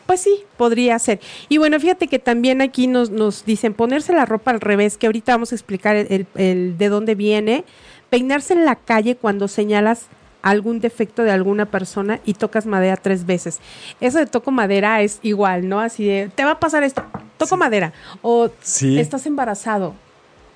[0.05, 1.19] pues sí, podría ser.
[1.49, 5.07] Y bueno, fíjate que también aquí nos, nos dicen ponerse la ropa al revés, que
[5.07, 7.65] ahorita vamos a explicar el, el- el de dónde viene,
[8.09, 10.05] peinarse en la calle cuando señalas
[10.41, 13.59] algún defecto de alguna persona y tocas madera tres veces.
[13.99, 15.79] Eso de toco madera es igual, ¿no?
[15.79, 17.03] Así de, te va a pasar esto,
[17.37, 17.93] toco madera.
[18.21, 18.99] O Sí.
[18.99, 19.93] estás embarazado,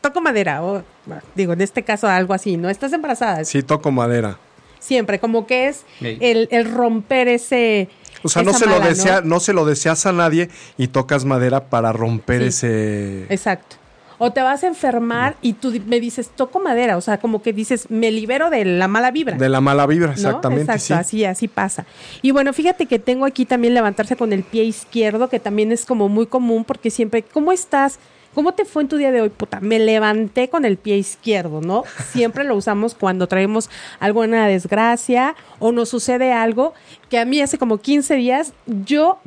[0.02, 0.64] toco madera.
[0.64, 2.70] O, bueno, digo, en este caso algo así, ¿no?
[2.70, 3.44] Estás embarazada.
[3.46, 4.38] Sí, toco madera.
[4.80, 7.90] Siempre, como que es el, el romper ese...
[8.26, 9.40] O sea, no se, lo desea, ¿no?
[9.42, 12.48] se lo deseas a nadie y tocas madera para romper Sí.
[12.48, 13.24] ese.
[13.30, 13.76] Exacto.
[14.24, 16.96] O te vas a enfermar y tú me dices, toco madera.
[16.96, 19.38] O sea, como que dices, me libero de la mala vibra.
[19.38, 20.14] De la mala vibra, ¿no?
[20.14, 20.72] exactamente.
[20.72, 20.94] Exacto, sí.
[20.94, 21.86] así, así pasa.
[22.22, 25.86] Y bueno, fíjate que tengo aquí también levantarse con el pie izquierdo, que también es
[25.86, 28.00] como muy común, porque siempre, ¿cómo estás?
[28.34, 29.30] ¿Cómo te fue en tu día de hoy?
[29.30, 31.84] Puta, me levanté con el pie izquierdo, ¿no?
[32.12, 36.74] Siempre lo usamos cuando traemos alguna desgracia o nos sucede algo
[37.10, 39.20] que a mí hace como 15 días, yo,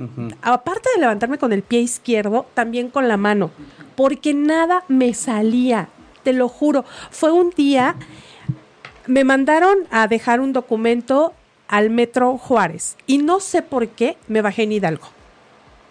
[0.42, 3.52] aparte de levantarme con el pie izquierdo, también con la mano,
[3.96, 5.88] porque nada me salía,
[6.22, 6.84] te lo juro.
[7.10, 7.96] Fue un día
[9.06, 11.32] me mandaron a dejar un documento
[11.68, 15.06] al Metro Juárez y no sé por qué me bajé en Hidalgo.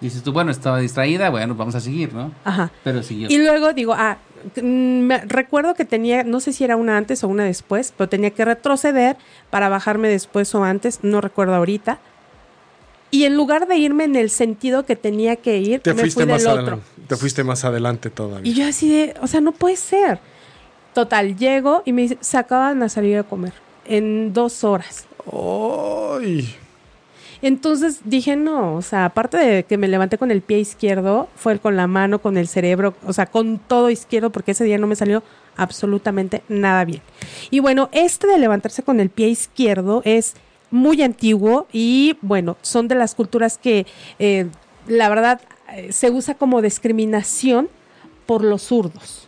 [0.01, 2.31] Dices tú, bueno, estaba distraída, bueno, vamos a seguir, ¿no?
[2.43, 2.71] Ajá.
[2.83, 3.29] Pero siguió.
[3.29, 4.17] Y luego digo, ah,
[4.61, 4.61] mm,
[4.99, 8.31] me- recuerdo que tenía, no sé si era una antes o una después, pero tenía
[8.31, 9.15] que retroceder
[9.49, 11.99] para bajarme después o antes, no recuerdo ahorita.
[13.11, 16.23] Y en lugar de irme en el sentido que tenía que ir, Te me fuiste
[16.23, 16.79] fui más del otro.
[17.07, 18.51] Te fuiste más adelante todavía.
[18.51, 20.19] Y yo así de, o sea, no puede ser.
[20.93, 23.53] Total, llego y me dice, se acaban de salir a comer
[23.85, 25.05] en dos horas.
[25.31, 26.55] ¡Ay!
[27.41, 31.59] Entonces dije, no, o sea, aparte de que me levanté con el pie izquierdo, fue
[31.59, 34.87] con la mano, con el cerebro, o sea, con todo izquierdo, porque ese día no
[34.87, 35.21] me salió
[35.57, 37.01] absolutamente nada bien.
[37.51, 40.33] Y bueno, este de levantarse con el pie izquierdo es
[40.75, 43.87] muy antiguo y bueno, son de las culturas que
[44.19, 44.47] eh,
[44.87, 45.41] la verdad
[45.73, 47.69] eh, se usa como discriminación
[48.25, 49.27] por los zurdos,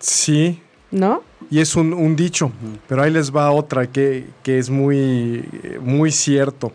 [0.00, 1.22] Sí, ¿no?
[1.50, 2.50] y es un, un dicho,
[2.86, 5.44] pero ahí les va otra que, que es muy,
[5.80, 6.72] muy cierto.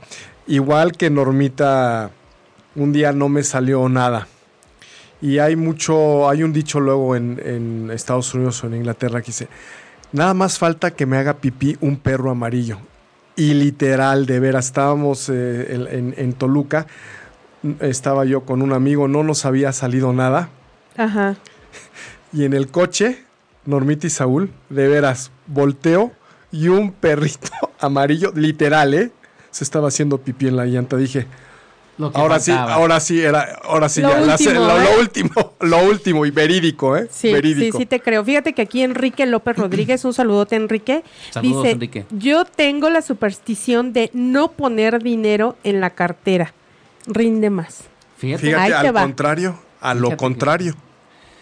[0.47, 2.11] Igual que Normita,
[2.75, 4.27] un día no me salió nada.
[5.21, 9.27] Y hay mucho, hay un dicho luego en, en Estados Unidos o en Inglaterra que
[9.27, 9.47] dice,
[10.11, 12.77] nada más falta que me haga pipí un perro amarillo.
[13.35, 16.85] Y literal, de veras, estábamos eh, en, en- en Toluca,
[17.79, 20.49] estaba yo con un amigo, no nos había salido nada.
[20.97, 21.35] Ajá.
[22.35, 23.23] Y en el coche,
[23.65, 26.11] Normita y Saúl, de veras, volteo
[26.51, 29.11] y un perrito amarillo, literal, ¿eh?
[29.51, 30.97] Se estaba haciendo pipí en la llanta.
[30.97, 31.27] Dije,
[31.99, 34.83] Lo que ahora sí, ahora sí, era, ahora sí, Lo ya, la- lo, ¿eh?
[34.83, 37.07] lo último, lo último y verídico, ¿eh?
[37.11, 37.77] Sí, sí, verídico.
[37.77, 38.23] sí te creo.
[38.23, 42.05] Fíjate que aquí Enrique López Rodríguez, un saludote Enrique, Saludos, dice, Enrique.
[42.11, 46.53] yo tengo la superstición de no poner dinero en la cartera,
[47.07, 47.85] rinde más.
[48.17, 48.43] Fíjate.
[48.47, 49.01] Fíjate, Ahí te al va.
[49.01, 50.75] contrario, a lo Fíjate que- contrario.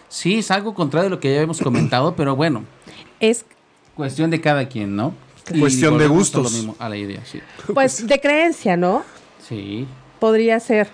[0.10, 2.66] Sí, es algo contrario de lo que ya habíamos comentado, pero bueno,
[3.20, 3.46] Es,
[3.96, 5.14] cuestión de cada quien, ¿no?
[5.60, 6.52] Cuestión de a lo gustos.
[6.54, 7.40] mismo, a la idea, sí.
[7.74, 9.04] pues, de creencia, ¿no?
[9.48, 9.88] Sí.
[10.20, 10.90] Podría ser.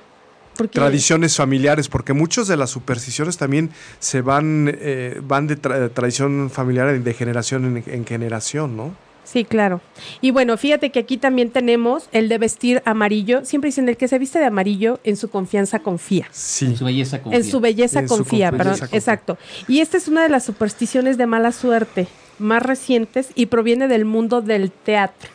[0.58, 5.92] Porque, Tradiciones familiares, porque muchos de las supersticiones también se van, eh, van de tra-
[5.94, 8.94] tradición familiar de generación en, en generación, ¿no?
[9.24, 9.82] Sí, claro.
[10.22, 13.44] Y bueno, fíjate que aquí también tenemos el de vestir amarillo.
[13.44, 16.28] Siempre dicen, el que se viste de amarillo, en su confianza confía.
[16.32, 16.66] Sí.
[16.68, 17.38] En su belleza confía.
[17.40, 18.98] En su belleza En su confía, con- perdón, belleza confía.
[19.00, 19.38] exacto.
[19.68, 22.08] Y esta es una de las supersticiones de mala suerte
[22.40, 25.30] más recientes y proviene del mundo del teatro.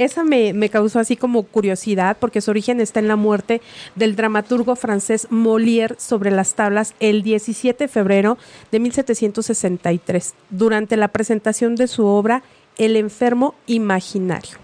[0.00, 3.60] Esa me, me causó así como curiosidad porque su origen está en la muerte
[3.96, 8.38] del dramaturgo francés Molière sobre las tablas el 17 de febrero
[8.72, 12.42] de 1763 durante la presentación de su obra
[12.78, 14.56] El enfermo imaginario.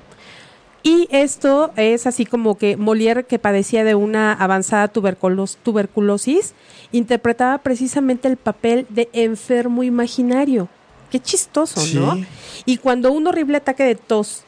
[0.82, 6.54] Y esto es así como que Molière, que padecía de una avanzada tuberculos- tuberculosis,
[6.92, 10.68] interpretaba precisamente el papel de enfermo imaginario.
[11.10, 12.24] Qué chistoso, ¿no?
[12.64, 14.45] Y cuando un horrible ataque de tos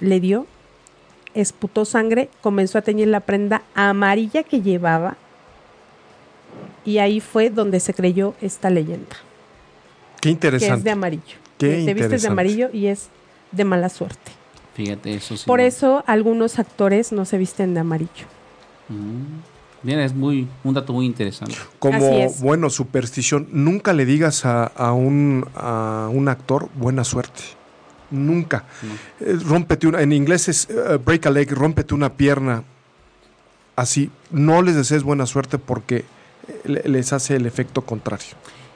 [0.00, 0.46] le dio,
[1.34, 5.16] esputó sangre, comenzó a teñir la prenda amarilla que llevaba.
[6.84, 9.16] Y ahí fue donde se creyó esta leyenda,
[10.20, 10.78] Qué que interesante.
[10.78, 11.36] es de amarillo.
[11.58, 13.08] Qué Que te vistes de amarillo y es
[13.52, 14.32] de mala suerte.
[14.74, 15.46] Fíjate, eso sí.
[15.46, 15.66] Por no.
[15.66, 18.26] eso algunos actores no se visten de amarillo.
[18.88, 19.40] Mm.
[19.82, 21.54] Bien, es muy un dato muy interesante.
[21.78, 22.40] Como, Así es.
[22.40, 27.42] bueno, superstición, nunca le digas a, a un, a un actor buena suerte.
[28.14, 28.64] Nunca.
[29.20, 32.62] Eh, rómpete una, en inglés es eh, break a leg, rómpete una pierna.
[33.76, 36.04] Así, no les desees buena suerte porque eh,
[36.64, 38.34] le- les hace el efecto contrario.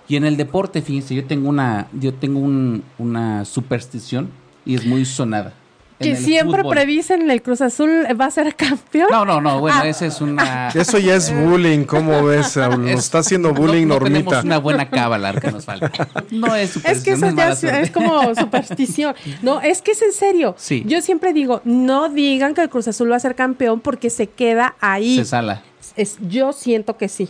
[0.08, 4.30] Y en el deporte, fíjense, yo tengo una, yo tengo un- una superstición
[4.66, 5.52] y es muy sonada.
[5.98, 6.74] Que siempre fútbol.
[6.76, 9.08] predicen el Cruz Azul va a ser campeón.
[9.10, 9.88] No, no, no, bueno, Ah.
[9.88, 10.68] esa es una.
[10.74, 12.56] Eso ya es bullying, ¿cómo ves?
[12.56, 14.18] Nos es- está haciendo no- bullying, no, Normita.
[14.18, 15.90] tenemos una buena cábala que nos falta.
[16.30, 19.14] No es Es que superstición, eso es ya es, como superstición.
[19.42, 20.54] No, es que es en serio.
[20.56, 20.84] Sí.
[20.86, 24.28] Yo siempre digo, no digan que el Cruz Azul va a ser campeón porque se
[24.28, 25.16] queda ahí.
[25.16, 25.62] Se sala.
[25.96, 27.28] Es, yo siento que sí.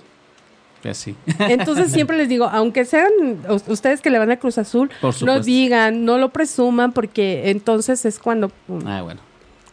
[0.85, 1.14] Así.
[1.41, 3.11] Entonces siempre les digo, aunque sean
[3.49, 4.91] us- ustedes que le van al Cruz Azul,
[5.25, 8.51] no digan, no lo presuman porque entonces es cuando...
[8.87, 9.21] Ah, bueno.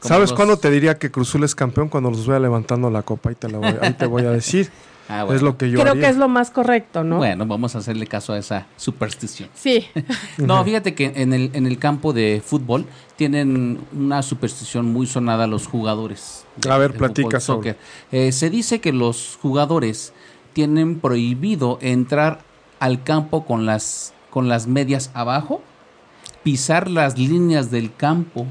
[0.01, 1.89] ¿Sabes los- cuándo te diría que Cruzul es campeón?
[1.89, 3.29] Cuando los vea levantando la copa.
[3.29, 4.69] Ahí te, la voy, ahí te voy a decir.
[5.07, 5.35] Ah, bueno.
[5.35, 6.01] Es lo que yo Creo haría.
[6.05, 7.17] que es lo más correcto, ¿no?
[7.17, 9.49] Bueno, vamos a hacerle caso a esa superstición.
[9.53, 9.85] Sí.
[10.39, 15.45] No, fíjate que en el, en el campo de fútbol tienen una superstición muy sonada
[15.45, 16.43] los jugadores.
[16.55, 17.77] de- A ver, platica, soccer.
[18.11, 20.11] Eh, se dice que los jugadores
[20.55, 22.39] tienen prohibido entrar
[22.79, 25.61] al campo con las, con las medias abajo,
[26.43, 28.47] pisar las líneas del campo.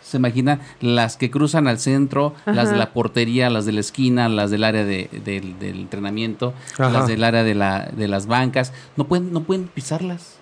[0.00, 4.28] Se imagina las que cruzan al centro, las de la portería, las de la esquina,
[4.28, 6.90] las del área de- del- del entrenamiento, Ajá.
[6.90, 8.72] las del área de, la, de las bancas.
[8.96, 10.36] No pueden, no pueden pisarlas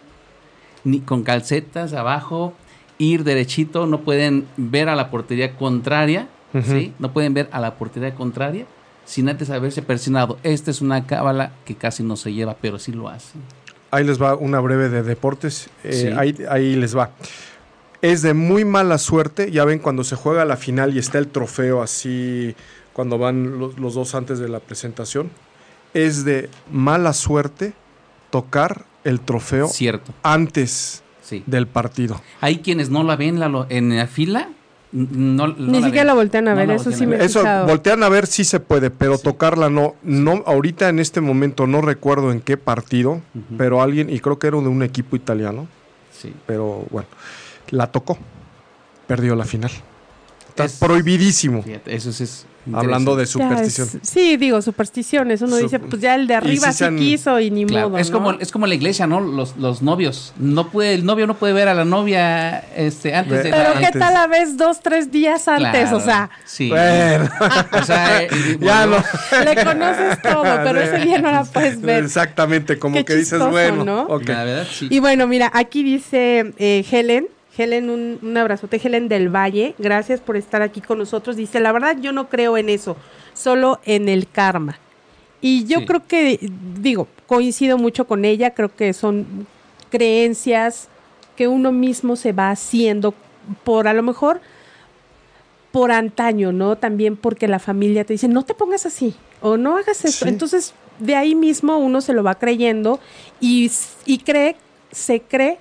[0.85, 2.53] ni con calcetas abajo,
[2.99, 6.29] ir derechito, no pueden ver a la portería contraria.
[6.67, 6.93] ¿sí?
[6.99, 8.67] No pueden ver a la portería contraria
[9.13, 10.39] sin antes haberse persinado.
[10.43, 13.43] Esta es una cábala que casi no se lleva, pero sí lo hacen.
[13.91, 15.69] Ahí les va una breve de deportes.
[15.85, 16.07] Eh, Sí.
[16.17, 17.11] ahí, ahí les va.
[18.01, 19.51] Es de muy mala suerte.
[19.51, 22.55] Ya ven cuando se juega la final y está el trofeo así,
[22.95, 25.29] cuando van los, los dos antes de la presentación.
[25.93, 27.75] Es de mala suerte
[28.31, 31.43] tocar el trofeo Cierto, antes sí.
[31.47, 32.23] del partido.
[32.41, 34.49] Hay quienes no la ven en la fila,
[34.93, 36.07] no, no Ni la siquiera ven.
[36.07, 38.61] la voltean a No ver, eso sí me he Eso, voltean a ver si se
[38.61, 39.95] puede, pero tocarla no.
[40.03, 43.21] No, ahorita en este momento no recuerdo en qué partido,
[43.57, 45.67] pero alguien, y creo que era de un equipo italiano,
[46.13, 46.33] Sí.
[46.47, 47.09] pero bueno,
[47.71, 48.19] la tocó,
[49.07, 49.71] perdió la final.
[50.53, 51.63] Está Es- prohibidísimo.
[51.63, 53.89] Fíjate, eso sí es Hablando de superstición.
[54.01, 55.43] es- sí, digo, supersticiones.
[55.43, 57.99] Uno Sup- dice, pues ya el de arriba sí quiso y ni Claro, modo.
[57.99, 58.19] es ¿no?
[58.19, 59.19] como es como la iglesia, ¿no?
[59.21, 60.33] Los, los novios.
[60.39, 63.75] No puede, el novio no puede ver a la novia este antes Ve- de Pero
[63.75, 64.01] la- qué antes.
[64.01, 66.69] tal a vez dos, tres días antes, Claro, o sea, sí.
[66.69, 67.29] Bueno,
[67.81, 68.29] O sea, eh,
[68.61, 69.45] ya bueno, no.
[69.45, 72.05] le conoces todo, pero ese día no la puedes ver.
[72.05, 74.03] Exactamente, como Qué que dices, bueno, ¿no?
[74.03, 74.29] ok.
[74.29, 74.87] La verdad, sí.
[74.89, 80.21] Y bueno, mira, aquí dice eh, Helen, Helen, un, un abrazote, Helen del Valle, gracias
[80.21, 81.37] por estar aquí con nosotros.
[81.37, 82.97] Dice, la verdad yo no creo en eso,
[83.35, 84.79] solo en el karma.
[85.41, 85.87] Y yo Sí.
[85.87, 86.39] creo que,
[86.81, 89.47] digo, coincido mucho con ella, creo que son
[89.91, 90.89] creencias
[91.37, 93.13] que uno mismo se va haciendo
[93.65, 94.41] por a lo mejor
[95.73, 96.77] por antaño, ¿no?
[96.77, 100.27] También porque la familia te dice, no te pongas así o no hagas esto.
[100.27, 100.29] Sí.
[100.29, 103.01] Entonces, de ahí mismo uno se lo va creyendo
[103.41, 103.71] y,
[104.05, 104.57] y cree,
[104.91, 105.59] se cree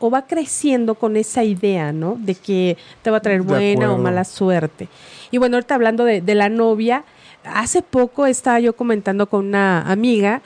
[0.00, 2.16] o va creciendo con esa idea, ¿no?
[2.18, 4.88] De que te va a traer buena o mala suerte.
[5.30, 7.04] Y bueno, ahorita hablando de, de la novia,
[7.44, 10.42] hace poco estaba yo comentando con una amiga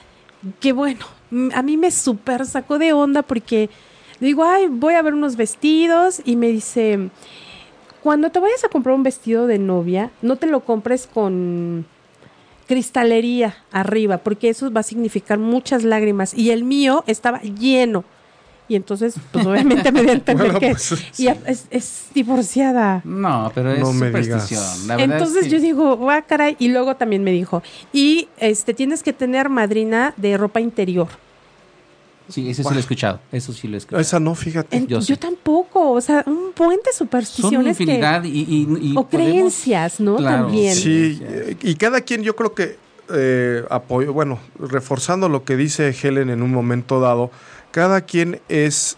[0.59, 1.05] que bueno,
[1.53, 3.69] a mí me súper sacó de onda porque
[4.19, 7.09] digo, ay, voy a ver unos vestidos y me dice,
[8.03, 11.85] cuando te vayas a comprar un vestido de novia, no te lo compres con
[12.67, 16.33] cristalería arriba, porque eso va a significar muchas lágrimas.
[16.33, 18.03] Y el mío estaba lleno,
[18.67, 23.01] Y entonces, pues obviamente me dio a entender Bueno, que pues, y es, es divorciada.
[23.03, 24.87] No, pero es No superstición.
[24.87, 26.55] La Entonces es que- yo digo, guau, caray.
[26.57, 27.61] Y luego también me dijo,
[27.93, 31.07] y este tienes que tener madrina de ropa interior.
[32.27, 33.19] Sí, ese sí lo he escuchado.
[33.31, 34.01] Eso sí lo he escuchado.
[34.01, 34.75] Esa no, fíjate.
[34.77, 35.91] En- Yo tampoco.
[35.91, 37.83] O sea, un buen de Son supersticiones que.
[37.83, 40.15] infinidad y, y- y O podemos- creencias, ¿no?
[40.15, 40.73] También.
[40.73, 41.21] Sí,
[41.61, 42.77] y cada quien yo creo que
[43.13, 47.29] eh, apoyo, bueno, reforzando lo que dice Helen en un momento dado,
[47.75, 48.97] cada quien es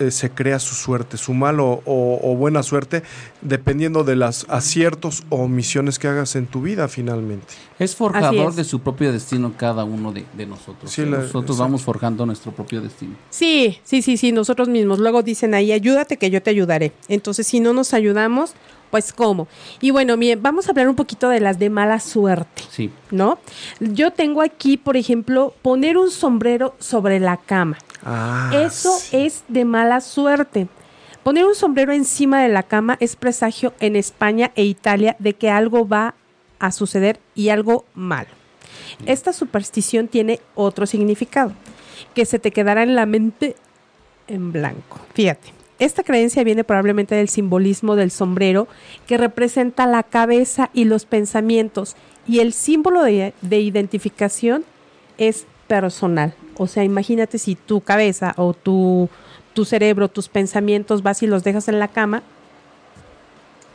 [0.00, 3.02] eh, se crea su suerte, su mal o, o- o buena suerte,
[3.40, 7.54] dependiendo de los aciertos o omisiones que hagas en tu vida finalmente.
[7.78, 8.56] Es forjador es.
[8.56, 10.90] de su propio destino cada uno de, de nosotros.
[10.90, 11.62] Sí, la- nosotros exacto.
[11.62, 13.14] vamos forjando nuestro propio destino.
[13.30, 14.98] Sí, sí, sí, sí, nosotros mismos.
[14.98, 16.92] Luego dicen ahí, ayúdate que yo te ayudaré.
[17.08, 18.52] Entonces, si no nos ayudamos,
[18.96, 19.46] pues ¿cómo?
[19.82, 22.90] Y bueno, miren, vamos a hablar un poquito de las de mala suerte, Sí.
[23.10, 23.38] ¿no?
[23.78, 27.76] Yo tengo aquí, por ejemplo, poner un sombrero sobre la cama.
[28.02, 29.14] Ah, Eso sí.
[29.18, 30.66] es de mala suerte.
[31.24, 35.50] Poner un sombrero encima de la cama es presagio en España e Italia de que
[35.50, 36.14] algo va
[36.58, 38.30] a suceder y algo malo.
[39.04, 41.52] Esta superstición tiene otro significado,
[42.14, 43.56] que se te quedará en la mente
[44.26, 45.00] en blanco.
[45.12, 48.66] Fíjate, esta creencia viene probablemente del simbolismo del sombrero
[49.06, 51.96] que representa la cabeza y los pensamientos
[52.26, 54.64] y el símbolo de, de identificación
[55.18, 56.34] es personal.
[56.56, 59.08] O sea, imagínate si tu cabeza o tu,
[59.52, 62.22] tu cerebro, tus pensamientos vas y los dejas en la cama,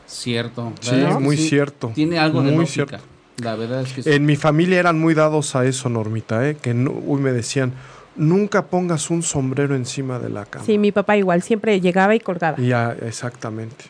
[0.08, 0.74] Cierto.
[0.82, 1.92] Sí, muy Sí, cierto.
[1.96, 2.86] Tiene algo de Muy lógica.
[2.98, 3.06] cierto.
[3.38, 4.10] La verdad es que sí.
[4.12, 6.58] En mi familia eran muy dados a eso, Normita, ¿eh?
[6.62, 7.74] que no, uy, me decían,
[8.16, 10.66] nunca pongas un sombrero encima de la cama.
[10.66, 12.58] sí, mi papá igual, siempre llegaba y colgaba.
[12.58, 13.86] Ya, exactamente.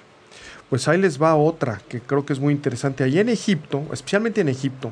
[0.69, 3.03] Pues ahí les va otra que creo que es muy interesante.
[3.03, 4.91] Allí en Egipto, especialmente en Egipto,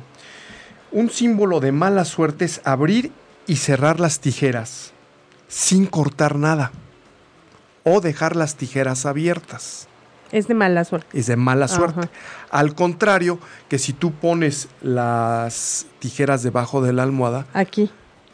[0.91, 3.11] un símbolo de mala suerte es abrir
[3.47, 4.91] y cerrar las tijeras
[5.47, 6.71] sin cortar nada
[7.83, 9.87] o dejar las tijeras abiertas.
[10.31, 11.17] Es de mala suerte.
[11.17, 11.75] Es de mala Ajá.
[11.75, 12.09] suerte.
[12.51, 17.89] Al contrario, que si tú pones las tijeras debajo de la almohada, Aquí.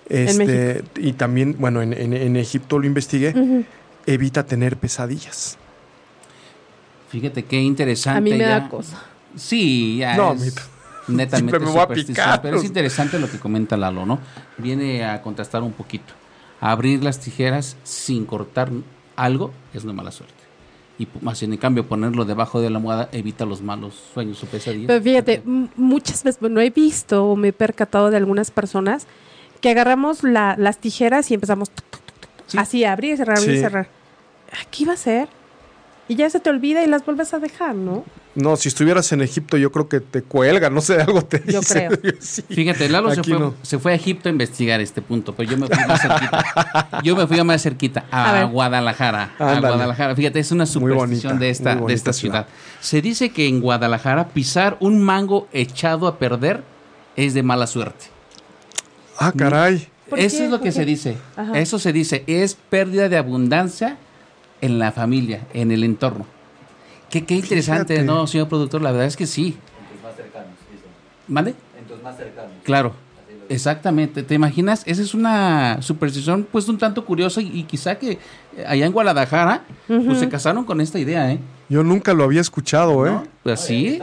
[0.08, 3.34] Este, y también, bueno, en, en- en Egipto lo investigué,
[4.06, 5.58] evita tener pesadillas.
[7.10, 8.18] Fíjate qué interesante.
[8.18, 8.60] A mí me ya.
[8.62, 9.02] da cosa.
[9.36, 10.42] Sí, ya No, es
[11.08, 12.42] mi- netamente me voy a superstición, picar.
[12.42, 14.20] Pero es interesante lo que comenta Lalo, ¿no?
[14.58, 16.14] Viene a contrastar un poquito.
[16.62, 18.70] Abrir las tijeras sin cortar
[19.16, 20.34] algo es una mala suerte.
[20.98, 24.88] Y más en cambio ponerlo debajo de la almohada evita los malos sueños o pesadillas.
[24.88, 25.42] Pero fíjate,
[25.76, 29.06] muchas veces, bueno, he visto o me he percatado de algunas personas
[29.66, 32.58] que agarramos la- las tijeras y empezamos tuc, tuc, tuc, tuc, Sí.
[32.60, 33.88] así, abrir y cerrar, abrir y cerrar.
[34.62, 35.28] Aquí va a ser.
[36.08, 38.06] Y ya se te olvida y las vuelves a dejar, ¿no?
[38.36, 41.62] No, si estuvieras en Egipto, yo creo que te cuelgan, no sé, algo te Yo
[41.62, 41.90] creo.
[42.20, 42.44] Sí.
[42.48, 43.56] Fíjate, Lalo se fue, no.
[43.64, 47.02] se fue a Egipto a investigar este punto, pero yo me fui más cerquita.
[47.02, 48.44] Yo me fui más cerquita, a.
[48.52, 49.32] Guadalajara.
[49.40, 49.60] A.
[49.60, 50.16] Guadalajara.
[50.16, 52.46] Fíjate, es una superstición bonita, de esta, de esta ciudad.
[52.46, 52.48] ciudad.
[52.82, 56.62] Se dice que en Guadalajara pisar un mango echado a perder
[57.16, 58.14] es de mala suerte.
[59.18, 59.88] Ah, caray.
[60.10, 60.44] ¿Por Eso qué?
[60.46, 60.72] es lo ¿Por que qué?
[60.76, 61.18] se dice.
[61.36, 61.58] Ajá.
[61.60, 62.24] Eso se dice.
[62.28, 63.98] Es pérdida de abundancia
[64.62, 66.26] en la familia, en el entorno.
[67.10, 68.06] Qué, qué interesante, Fíjate.
[68.06, 68.82] ¿no, señor productor?
[68.82, 69.58] La verdad es que sí.
[71.28, 71.56] ¿Mande?
[72.64, 72.94] Claro.
[73.48, 74.24] Exactamente.
[74.24, 74.84] ¿Te imaginas?
[74.86, 78.14] Esa es una superstición, pues, un tanto curiosa y, y quizá que
[78.58, 81.40] eh, allá en Guadalajara, pues, se casaron con esta idea, ¿eh?
[81.70, 83.12] Yo nunca lo había escuchado, ¿eh?
[83.12, 83.24] ¿No?
[83.44, 84.00] Pues sí.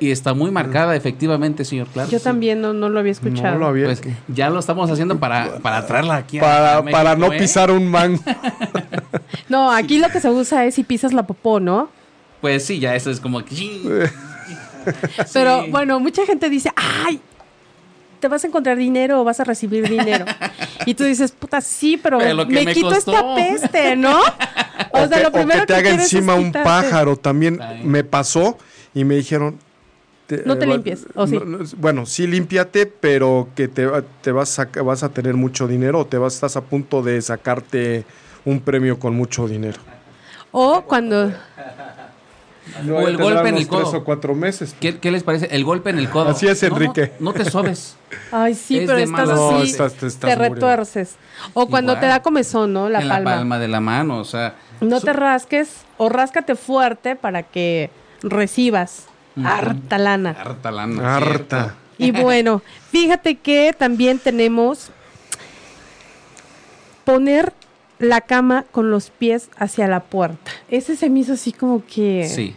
[0.00, 2.08] Y está muy marcada, efectivamente, señor, claro.
[2.08, 2.24] Yo sí.
[2.24, 3.54] también no, no lo había escuchado.
[3.54, 3.86] No lo había.
[3.86, 7.32] Pues ya lo estamos haciendo para, para traerla aquí a- a para, México, para no
[7.32, 7.38] ¿eh?
[7.38, 8.22] pisar un mango.
[9.48, 11.88] No, aquí lo que se usa es si pisas la popó, ¿no?
[12.42, 13.54] Pues sí, ya eso es como que...
[15.32, 15.70] Pero Sí.
[15.70, 17.20] bueno, mucha gente dice, ay,
[18.20, 20.24] te vas a encontrar dinero o vas a recibir dinero.
[20.86, 23.12] y tú dices, puta, sí, pero, Pero lo que me, me quito costó.
[23.12, 24.18] esta peste, ¿no?
[24.92, 27.16] O, que, o que te haga encima un pájaro.
[27.16, 27.80] También Ay.
[27.82, 28.58] me pasó
[28.94, 29.58] y me dijeron.
[30.44, 31.38] No te va- limpies, ¿o sí?
[31.38, 35.34] no, no, bueno, sí, límpiate, pero que te, va- te vas, a, vas a tener
[35.34, 38.04] mucho dinero o te vas, estás a punto de sacarte
[38.44, 39.78] un premio con mucho dinero.
[40.52, 41.32] O cuando...
[42.92, 43.98] O el golpe en el tres codo.
[43.98, 44.74] o cuatro meses.
[44.80, 45.46] ¿Qué, qué les parece?
[45.50, 46.30] El golpe en el codo.
[46.30, 47.12] Así es, No, no, Enrique.
[47.18, 47.96] No, te sobes.
[48.32, 50.54] Ay, sí, Es pero estás así, No, estás- te estás te muriendo.
[50.54, 51.16] retuerces.
[51.54, 52.00] O cuando Igual.
[52.00, 52.88] te da comezón, ¿no?
[52.88, 53.30] La en palma.
[53.30, 54.54] la palma de la mano, o sea...
[54.80, 57.90] No te rasques o ráscate fuerte para que
[58.22, 59.06] recibas
[59.44, 60.36] harta lana.
[60.38, 61.16] Harta lana.
[61.16, 61.58] Harta.
[61.58, 61.74] cierto.
[61.98, 64.90] Y bueno, fíjate que también tenemos
[67.04, 67.52] poner
[67.98, 70.50] la cama con los pies hacia la puerta.
[70.70, 72.28] Ese se me hizo así como que...
[72.28, 72.54] Sí,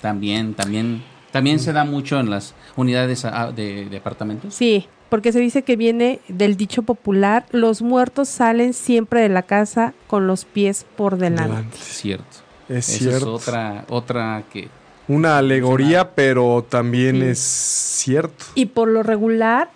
[0.00, 1.02] también, también...
[1.30, 4.54] También se da mucho en las unidades ah, de, de apartamentos.
[4.54, 9.42] Sí, porque se dice que viene del dicho popular, los muertos salen siempre de la
[9.42, 11.48] casa con los pies por delante.
[11.54, 11.78] Delante.
[11.78, 12.36] Cierto.
[12.68, 13.16] Es Esa cierto.
[13.36, 14.68] es otra, otra que
[15.08, 17.26] Una alegoría, pero también Sí.
[17.28, 18.44] es cierto.
[18.54, 19.70] Y por lo regular,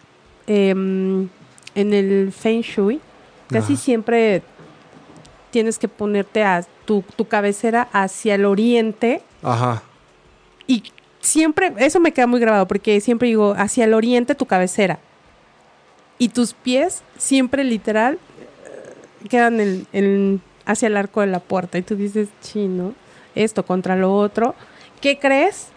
[0.47, 1.29] em,
[1.75, 3.01] en el Feng Shui,
[3.49, 3.83] casi Ajá.
[3.83, 4.43] siempre
[5.57, 9.83] tienes que ponerte a tu, tu cabecera hacia el oriente Ajá.
[10.67, 10.83] y
[11.23, 14.99] siempre, eso me queda muy grabado porque siempre digo, hacia el oriente tu cabecera.
[16.19, 18.19] Y tus pies siempre literal
[19.25, 21.79] eh, quedan en, en- hacia el arco de la puerta.
[21.79, 22.93] Y tú dices, chino,
[23.35, 24.55] esto contra lo otro.
[25.01, 25.69] ¿Qué crees?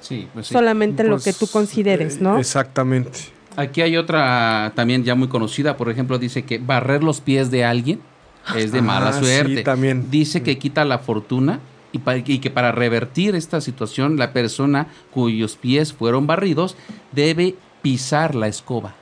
[0.00, 0.52] sí, pues sí.
[0.52, 2.38] Solamente lo Pues, que tú consideres, eh, ¿no?
[2.38, 3.18] Exactamente.
[3.56, 7.64] Aquí hay otra también ya muy conocida, por ejemplo, dice que barrer los pies de
[7.64, 8.00] alguien
[8.56, 9.62] es de mala Ah, sí, suerte.
[9.62, 10.10] también.
[10.10, 11.60] Dice que quita la fortuna
[11.92, 12.00] y,
[12.32, 16.76] y que para revertir esta situación la persona cuyos pies fueron barridos
[17.12, 18.94] debe pisar la escoba.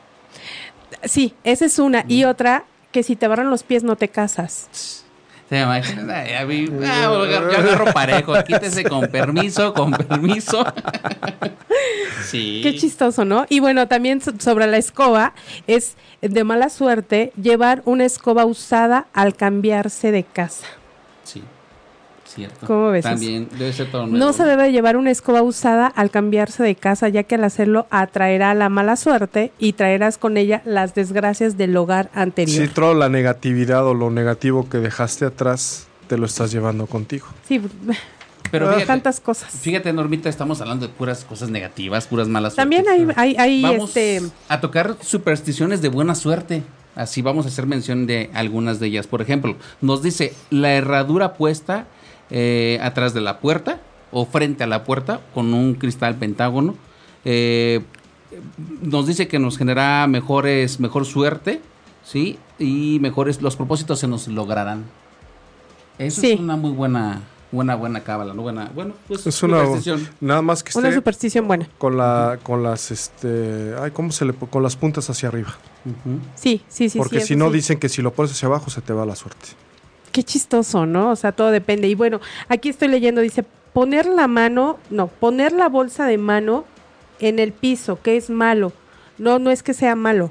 [1.05, 2.05] Sí, esa es una.
[2.09, 5.05] Y otra, que si te barran los pies no te casas.
[5.51, 6.09] ¿Te imaginas?
[6.09, 10.65] Ay, a mí, ah, yo agarro parejo, quítese con permiso, con permiso.
[12.25, 12.61] sí.
[12.63, 13.47] Qué chistoso, ¿no?
[13.49, 15.35] Y bueno, también so- sobre la escoba,
[15.67, 20.67] es de mala suerte llevar una escoba usada al cambiarse de casa.
[21.25, 21.43] Sí,
[22.35, 22.66] cierto.
[22.66, 24.33] ¿Cómo ves También debe ser todo No nuevo.
[24.33, 28.55] se debe llevar una escoba usada al cambiarse de casa, ya que al hacerlo atraerá
[28.55, 32.66] la mala suerte y traerás con ella las desgracias del hogar anterior.
[32.66, 37.26] Sí, toda la negatividad o lo negativo que dejaste atrás te lo estás llevando contigo.
[37.47, 37.61] Sí,
[38.51, 39.51] Pero fíjate, tantas cosas.
[39.51, 42.85] fíjate, Normita, estamos hablando de puras cosas negativas, puras malas También
[43.16, 44.22] hay, hay Vamos este...
[44.49, 46.62] a tocar supersticiones de buena suerte.
[46.97, 49.07] Así vamos a hacer mención de algunas de ellas.
[49.07, 51.87] Por ejemplo, nos dice la herradura puesta
[52.31, 53.81] eh, atrás de la puerta
[54.12, 56.74] o frente a la puerta con un cristal pentágono.
[57.24, 57.83] eh,
[58.83, 61.61] nos dice que nos genera mejores, mejor suerte,
[62.05, 62.39] ¿sí?
[62.59, 64.85] Y mejores, los propósitos se nos lograrán.
[65.99, 66.33] Eso Sí.
[66.33, 67.22] es una muy buena,
[67.53, 68.43] buena, buena cábala, ¿no?
[68.43, 70.09] Buena, bueno, pues Es una superstición.
[70.20, 71.68] nada más que Una superstición buena.
[71.78, 75.57] con la con las este, ay, ¿cómo se le con las puntas hacia arriba?
[76.37, 76.97] Sí, sí, sí.
[76.99, 77.55] Porque sí, si no sí.
[77.55, 79.49] dicen que si lo pones hacia abajo se te va la suerte.
[80.13, 81.11] Qué chistoso, ¿no?
[81.11, 81.89] O sea, todo depende.
[81.89, 86.65] Y bueno, aquí estoy leyendo, dice, poner la mano, no, poner la bolsa de mano
[87.21, 88.73] en el piso, que es malo.
[89.19, 90.31] No, no es que sea malo,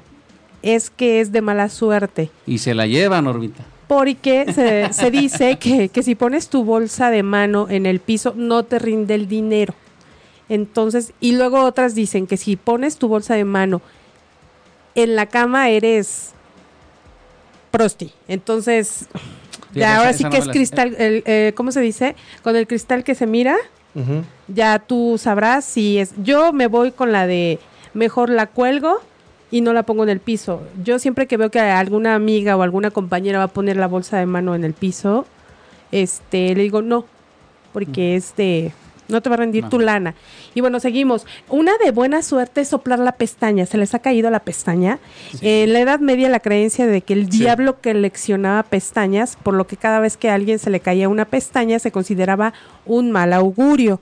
[0.62, 2.30] es que es de mala suerte.
[2.46, 3.64] Y se la lleva, Normita.
[3.86, 8.34] Porque se, se dice que, que si pones tu bolsa de mano en el piso,
[8.36, 9.74] no te rinde el dinero.
[10.48, 13.82] Entonces, y luego otras dicen que si pones tu bolsa de mano
[14.94, 16.32] en la cama, eres
[17.70, 18.12] prosti.
[18.28, 19.06] Entonces,
[19.74, 22.16] Ya ahora esa- sí esa que es cristal, el, eh, ¿cómo se dice?
[22.42, 23.56] Con el cristal que se mira,
[24.48, 26.12] ya tú sabrás si es.
[26.22, 27.58] Yo me voy con la de
[27.94, 29.00] mejor la cuelgo
[29.50, 30.62] y no la pongo en el piso.
[30.84, 34.16] Yo siempre que veo que alguna amiga o alguna compañera va a poner la bolsa
[34.18, 35.26] de mano en el piso,
[35.92, 37.04] este, le digo no,
[37.72, 38.72] porque este
[39.10, 40.14] no te va a rendir tu lana.
[40.54, 41.26] Y bueno, seguimos.
[41.48, 43.66] Una de buena suerte es soplar la pestaña.
[43.66, 44.98] ¿Se les ha caído la pestaña?
[45.40, 47.40] En la Edad Media la creencia de que el Sí.
[47.40, 51.24] diablo coleccionaba pestañas, por lo que cada vez que a alguien se le caía una
[51.24, 52.52] pestaña se consideraba
[52.86, 54.00] un mal augurio.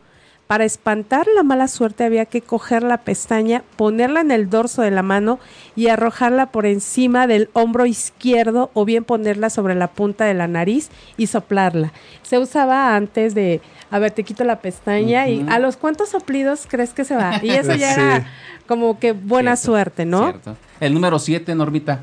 [0.49, 4.91] Para espantar la mala suerte había que coger la pestaña, ponerla en el dorso de
[4.91, 5.39] la mano
[5.77, 10.49] y arrojarla por encima del hombro izquierdo o bien ponerla sobre la punta de la
[10.49, 10.89] nariz
[11.19, 11.93] y soplarla.
[12.23, 16.67] Se usaba antes de, a ver, te quito la pestaña y a los cuantos soplidos
[16.67, 17.39] crees que se va.
[17.43, 18.01] Y eso ya Sí.
[18.01, 18.27] era
[18.67, 20.23] como que buena Cierto, suerte, ¿no?
[20.31, 20.57] Cierto.
[20.81, 22.01] El número 7, Normita,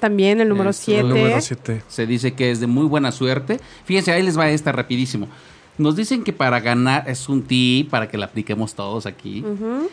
[0.00, 1.00] También el número Eso, 7.
[1.02, 1.82] El número 7.
[1.88, 3.60] se dice que es de muy buena suerte.
[3.84, 5.28] Fíjense, ahí les va esta rapidísimo.
[5.76, 9.44] Nos dicen que para ganar, es un tip para que la apliquemos todos aquí.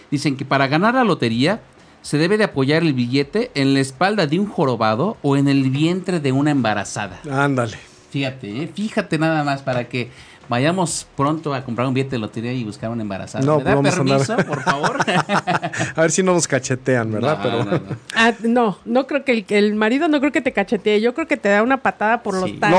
[0.10, 1.62] Dicen que para ganar la lotería
[2.02, 5.70] se debe de apoyar el billete en la espalda de un jorobado o en el
[5.70, 7.20] vientre de una embarazada.
[7.30, 7.78] Ándale.
[8.12, 8.68] Fíjate, ¿eh?
[8.68, 10.12] fíjate nada más para que
[10.52, 13.44] vayamos pronto a comprar un billete de lotería y buscar una embarazada.
[13.46, 14.98] No, ¿Me da vamos a andar- permiso, por favor?
[15.96, 17.38] A ver si no nos cachetean, ¿verdad?
[17.38, 17.82] No, Pero no, no.
[18.14, 21.14] Ah, no, no creo que el, que el marido no creo que te cachetee, yo
[21.14, 22.60] creo que te da una patada por Sí.
[22.60, 22.70] los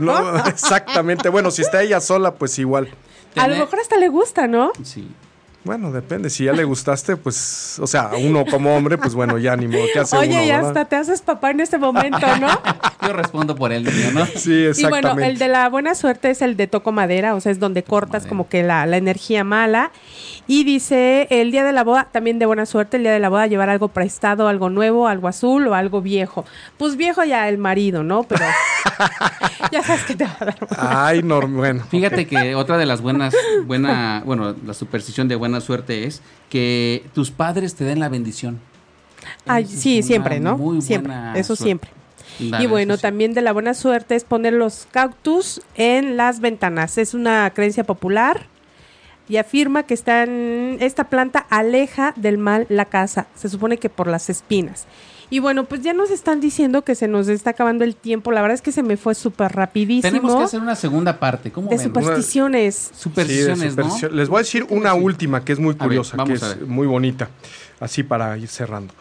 [0.00, 1.28] no, no, exactamente.
[1.28, 2.88] Bueno, si está ella sola, pues igual.
[3.36, 4.72] A lo mejor hasta le gusta, ¿no?
[4.82, 5.08] Sí.
[5.64, 6.28] Bueno, depende.
[6.28, 9.84] Si ya le gustaste, pues, o sea, uno como hombre, pues bueno, ya ni modo.
[9.92, 10.68] ¿Qué hace Oye, uno, ya verdad?
[10.68, 12.48] hasta te haces papá en este momento, ¿no?
[13.06, 14.26] Yo respondo por el niño, ¿no?
[14.26, 15.08] Sí, y exactamente.
[15.08, 17.82] bueno, el de la buena suerte es el de toco madera, o sea, es donde
[17.82, 18.28] cortas Madera.
[18.28, 19.90] como que la, la energía mala.
[20.46, 23.30] Y dice, el día de la boda, también de buena suerte, el día de la
[23.30, 26.44] boda llevar algo prestado, algo nuevo, algo azul o algo viejo.
[26.76, 28.24] Pues viejo ya el marido, ¿no?
[28.24, 28.44] Pero
[29.72, 30.56] ya sabes que te va a dar.
[30.78, 31.82] Ay, no, bueno.
[31.90, 33.34] Fíjate que otra de las buenas,
[33.64, 36.20] buena, bueno, la superstición de buena suerte es
[36.50, 38.60] que tus padres te den la bendición.
[39.46, 40.58] Ay, Esa sí, siempre, ¿no?
[40.58, 41.64] muy Siempre, buena eso suerte.
[41.64, 41.90] siempre.
[42.38, 46.98] Dale, y bueno, también de la buena suerte es poner los cactus en las ventanas.
[46.98, 48.46] Es una creencia popular
[49.28, 53.26] y afirma que están, esta planta aleja del mal la casa.
[53.34, 54.86] Se supone que por las espinas.
[55.30, 58.30] Y bueno, pues ya nos están diciendo que se nos está acabando el tiempo.
[58.30, 60.02] La verdad es que se me fue súper rapidísimo.
[60.12, 61.50] Tenemos que hacer una segunda parte.
[61.50, 61.84] ¿Cómo de ven?
[61.86, 62.74] supersticiones.
[62.76, 64.12] Sí, de Supersticiones.
[64.12, 67.30] Les voy a decir una última que es muy ver, curiosa, que es muy bonita,
[67.80, 68.92] así para ir cerrando.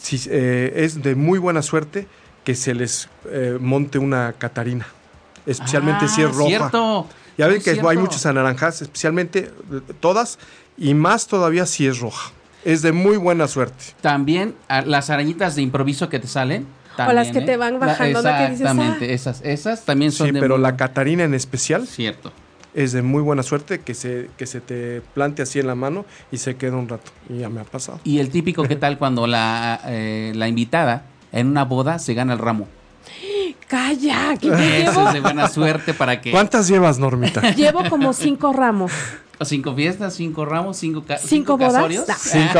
[0.00, 2.06] Si, eh, es de muy buena suerte
[2.44, 4.86] que se les eh, monte una Catarina,
[5.46, 6.48] especialmente si es Ah, roja.
[6.48, 7.06] Cierto.
[7.38, 9.50] Ya ven que hay muchas anaranjadas, especialmente
[10.00, 10.38] todas,
[10.76, 12.32] y más todavía si es roja.
[12.64, 13.84] Es de muy buena suerte.
[14.00, 16.66] También a- las arañitas de improviso que te salen.
[16.98, 17.56] O las también, que te ¿eh?
[17.56, 18.22] van La- bajando.
[18.22, 19.14] Que dices, Exactamente, ah.
[19.14, 22.32] esas, esas también son Sí, de pero muy- la Catarina en especial Cierto.
[22.74, 26.04] es de muy buena suerte que se, que se te plante así en la mano
[26.32, 27.12] y se queda un rato.
[27.30, 28.00] Y ya me ha pasado.
[28.02, 32.32] Y el típico, ¿qué tal cuando la, eh, la invitada en una boda se gana
[32.32, 32.66] el ramo?
[33.66, 34.48] Calla, que
[34.82, 36.30] Eso llevo, es de buena suerte para que...
[36.30, 37.40] ¿Cuántas llevas, Normita?
[37.54, 38.92] llevo como cinco ramos.
[39.40, 41.74] Cinco fiestas, cinco ramos, cinco, ca- ¿Cinco bodas?
[41.74, 42.04] casorios.
[42.18, 42.58] Cinco.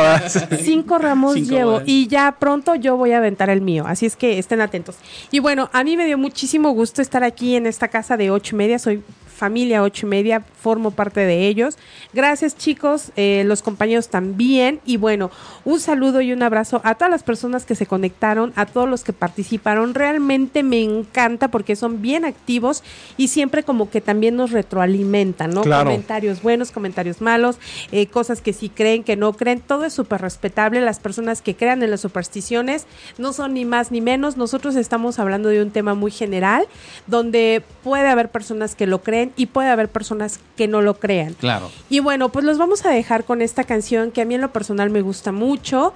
[0.63, 1.83] Cinco ramos Cinco llevo bodas.
[1.87, 4.95] y ya pronto yo voy a aventar el mío, así es que estén atentos.
[5.29, 8.55] Y bueno, a mí me dio muchísimo gusto estar aquí en esta casa de ocho
[8.55, 9.03] y media, soy
[9.39, 11.77] familia ocho y media, formo parte de ellos.
[12.13, 15.31] Gracias chicos, eh, los compañeros también y bueno,
[15.63, 19.03] un saludo y un abrazo a todas las personas que se conectaron, a todos los
[19.03, 22.83] que participaron, realmente me encanta porque son bien activos
[23.17, 25.61] y siempre como que también nos retroalimentan, ¿no?
[25.61, 25.89] Claro.
[25.89, 27.57] Comentarios buenos, comentarios malos,
[27.91, 30.81] eh, cosas que sí creen, que no creen, todo es súper respetable.
[30.81, 32.85] Las personas que crean en las supersticiones
[33.17, 34.35] no son ni más ni menos.
[34.35, 36.67] Nosotros estamos hablando de un tema muy general,
[37.07, 41.33] donde puede haber personas que lo creen y puede haber personas que no lo crean.
[41.33, 41.71] Claro.
[41.89, 44.51] Y bueno, pues los vamos a dejar con esta canción que a mí en lo
[44.51, 45.93] personal me gusta mucho.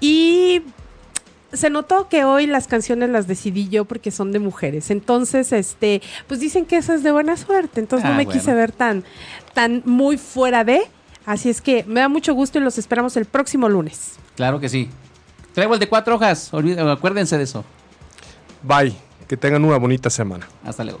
[0.00, 0.62] Y
[1.52, 4.90] se notó que hoy las canciones las decidí yo porque son de mujeres.
[4.90, 7.80] Entonces, este, pues dicen que eso es de buena suerte.
[7.80, 8.38] Entonces Ah, no me bueno.
[8.40, 9.04] quise ver tan,
[9.54, 10.80] tan muy fuera de.
[11.24, 14.12] Así es que me da mucho gusto y los esperamos el próximo lunes.
[14.36, 14.88] Claro que sí.
[15.54, 16.52] Traigo el de cuatro hojas.
[16.52, 17.64] olviden- acuérdense de eso.
[18.62, 18.94] Bye.
[19.26, 20.46] Que tengan una bonita semana.
[20.64, 21.00] Hasta luego.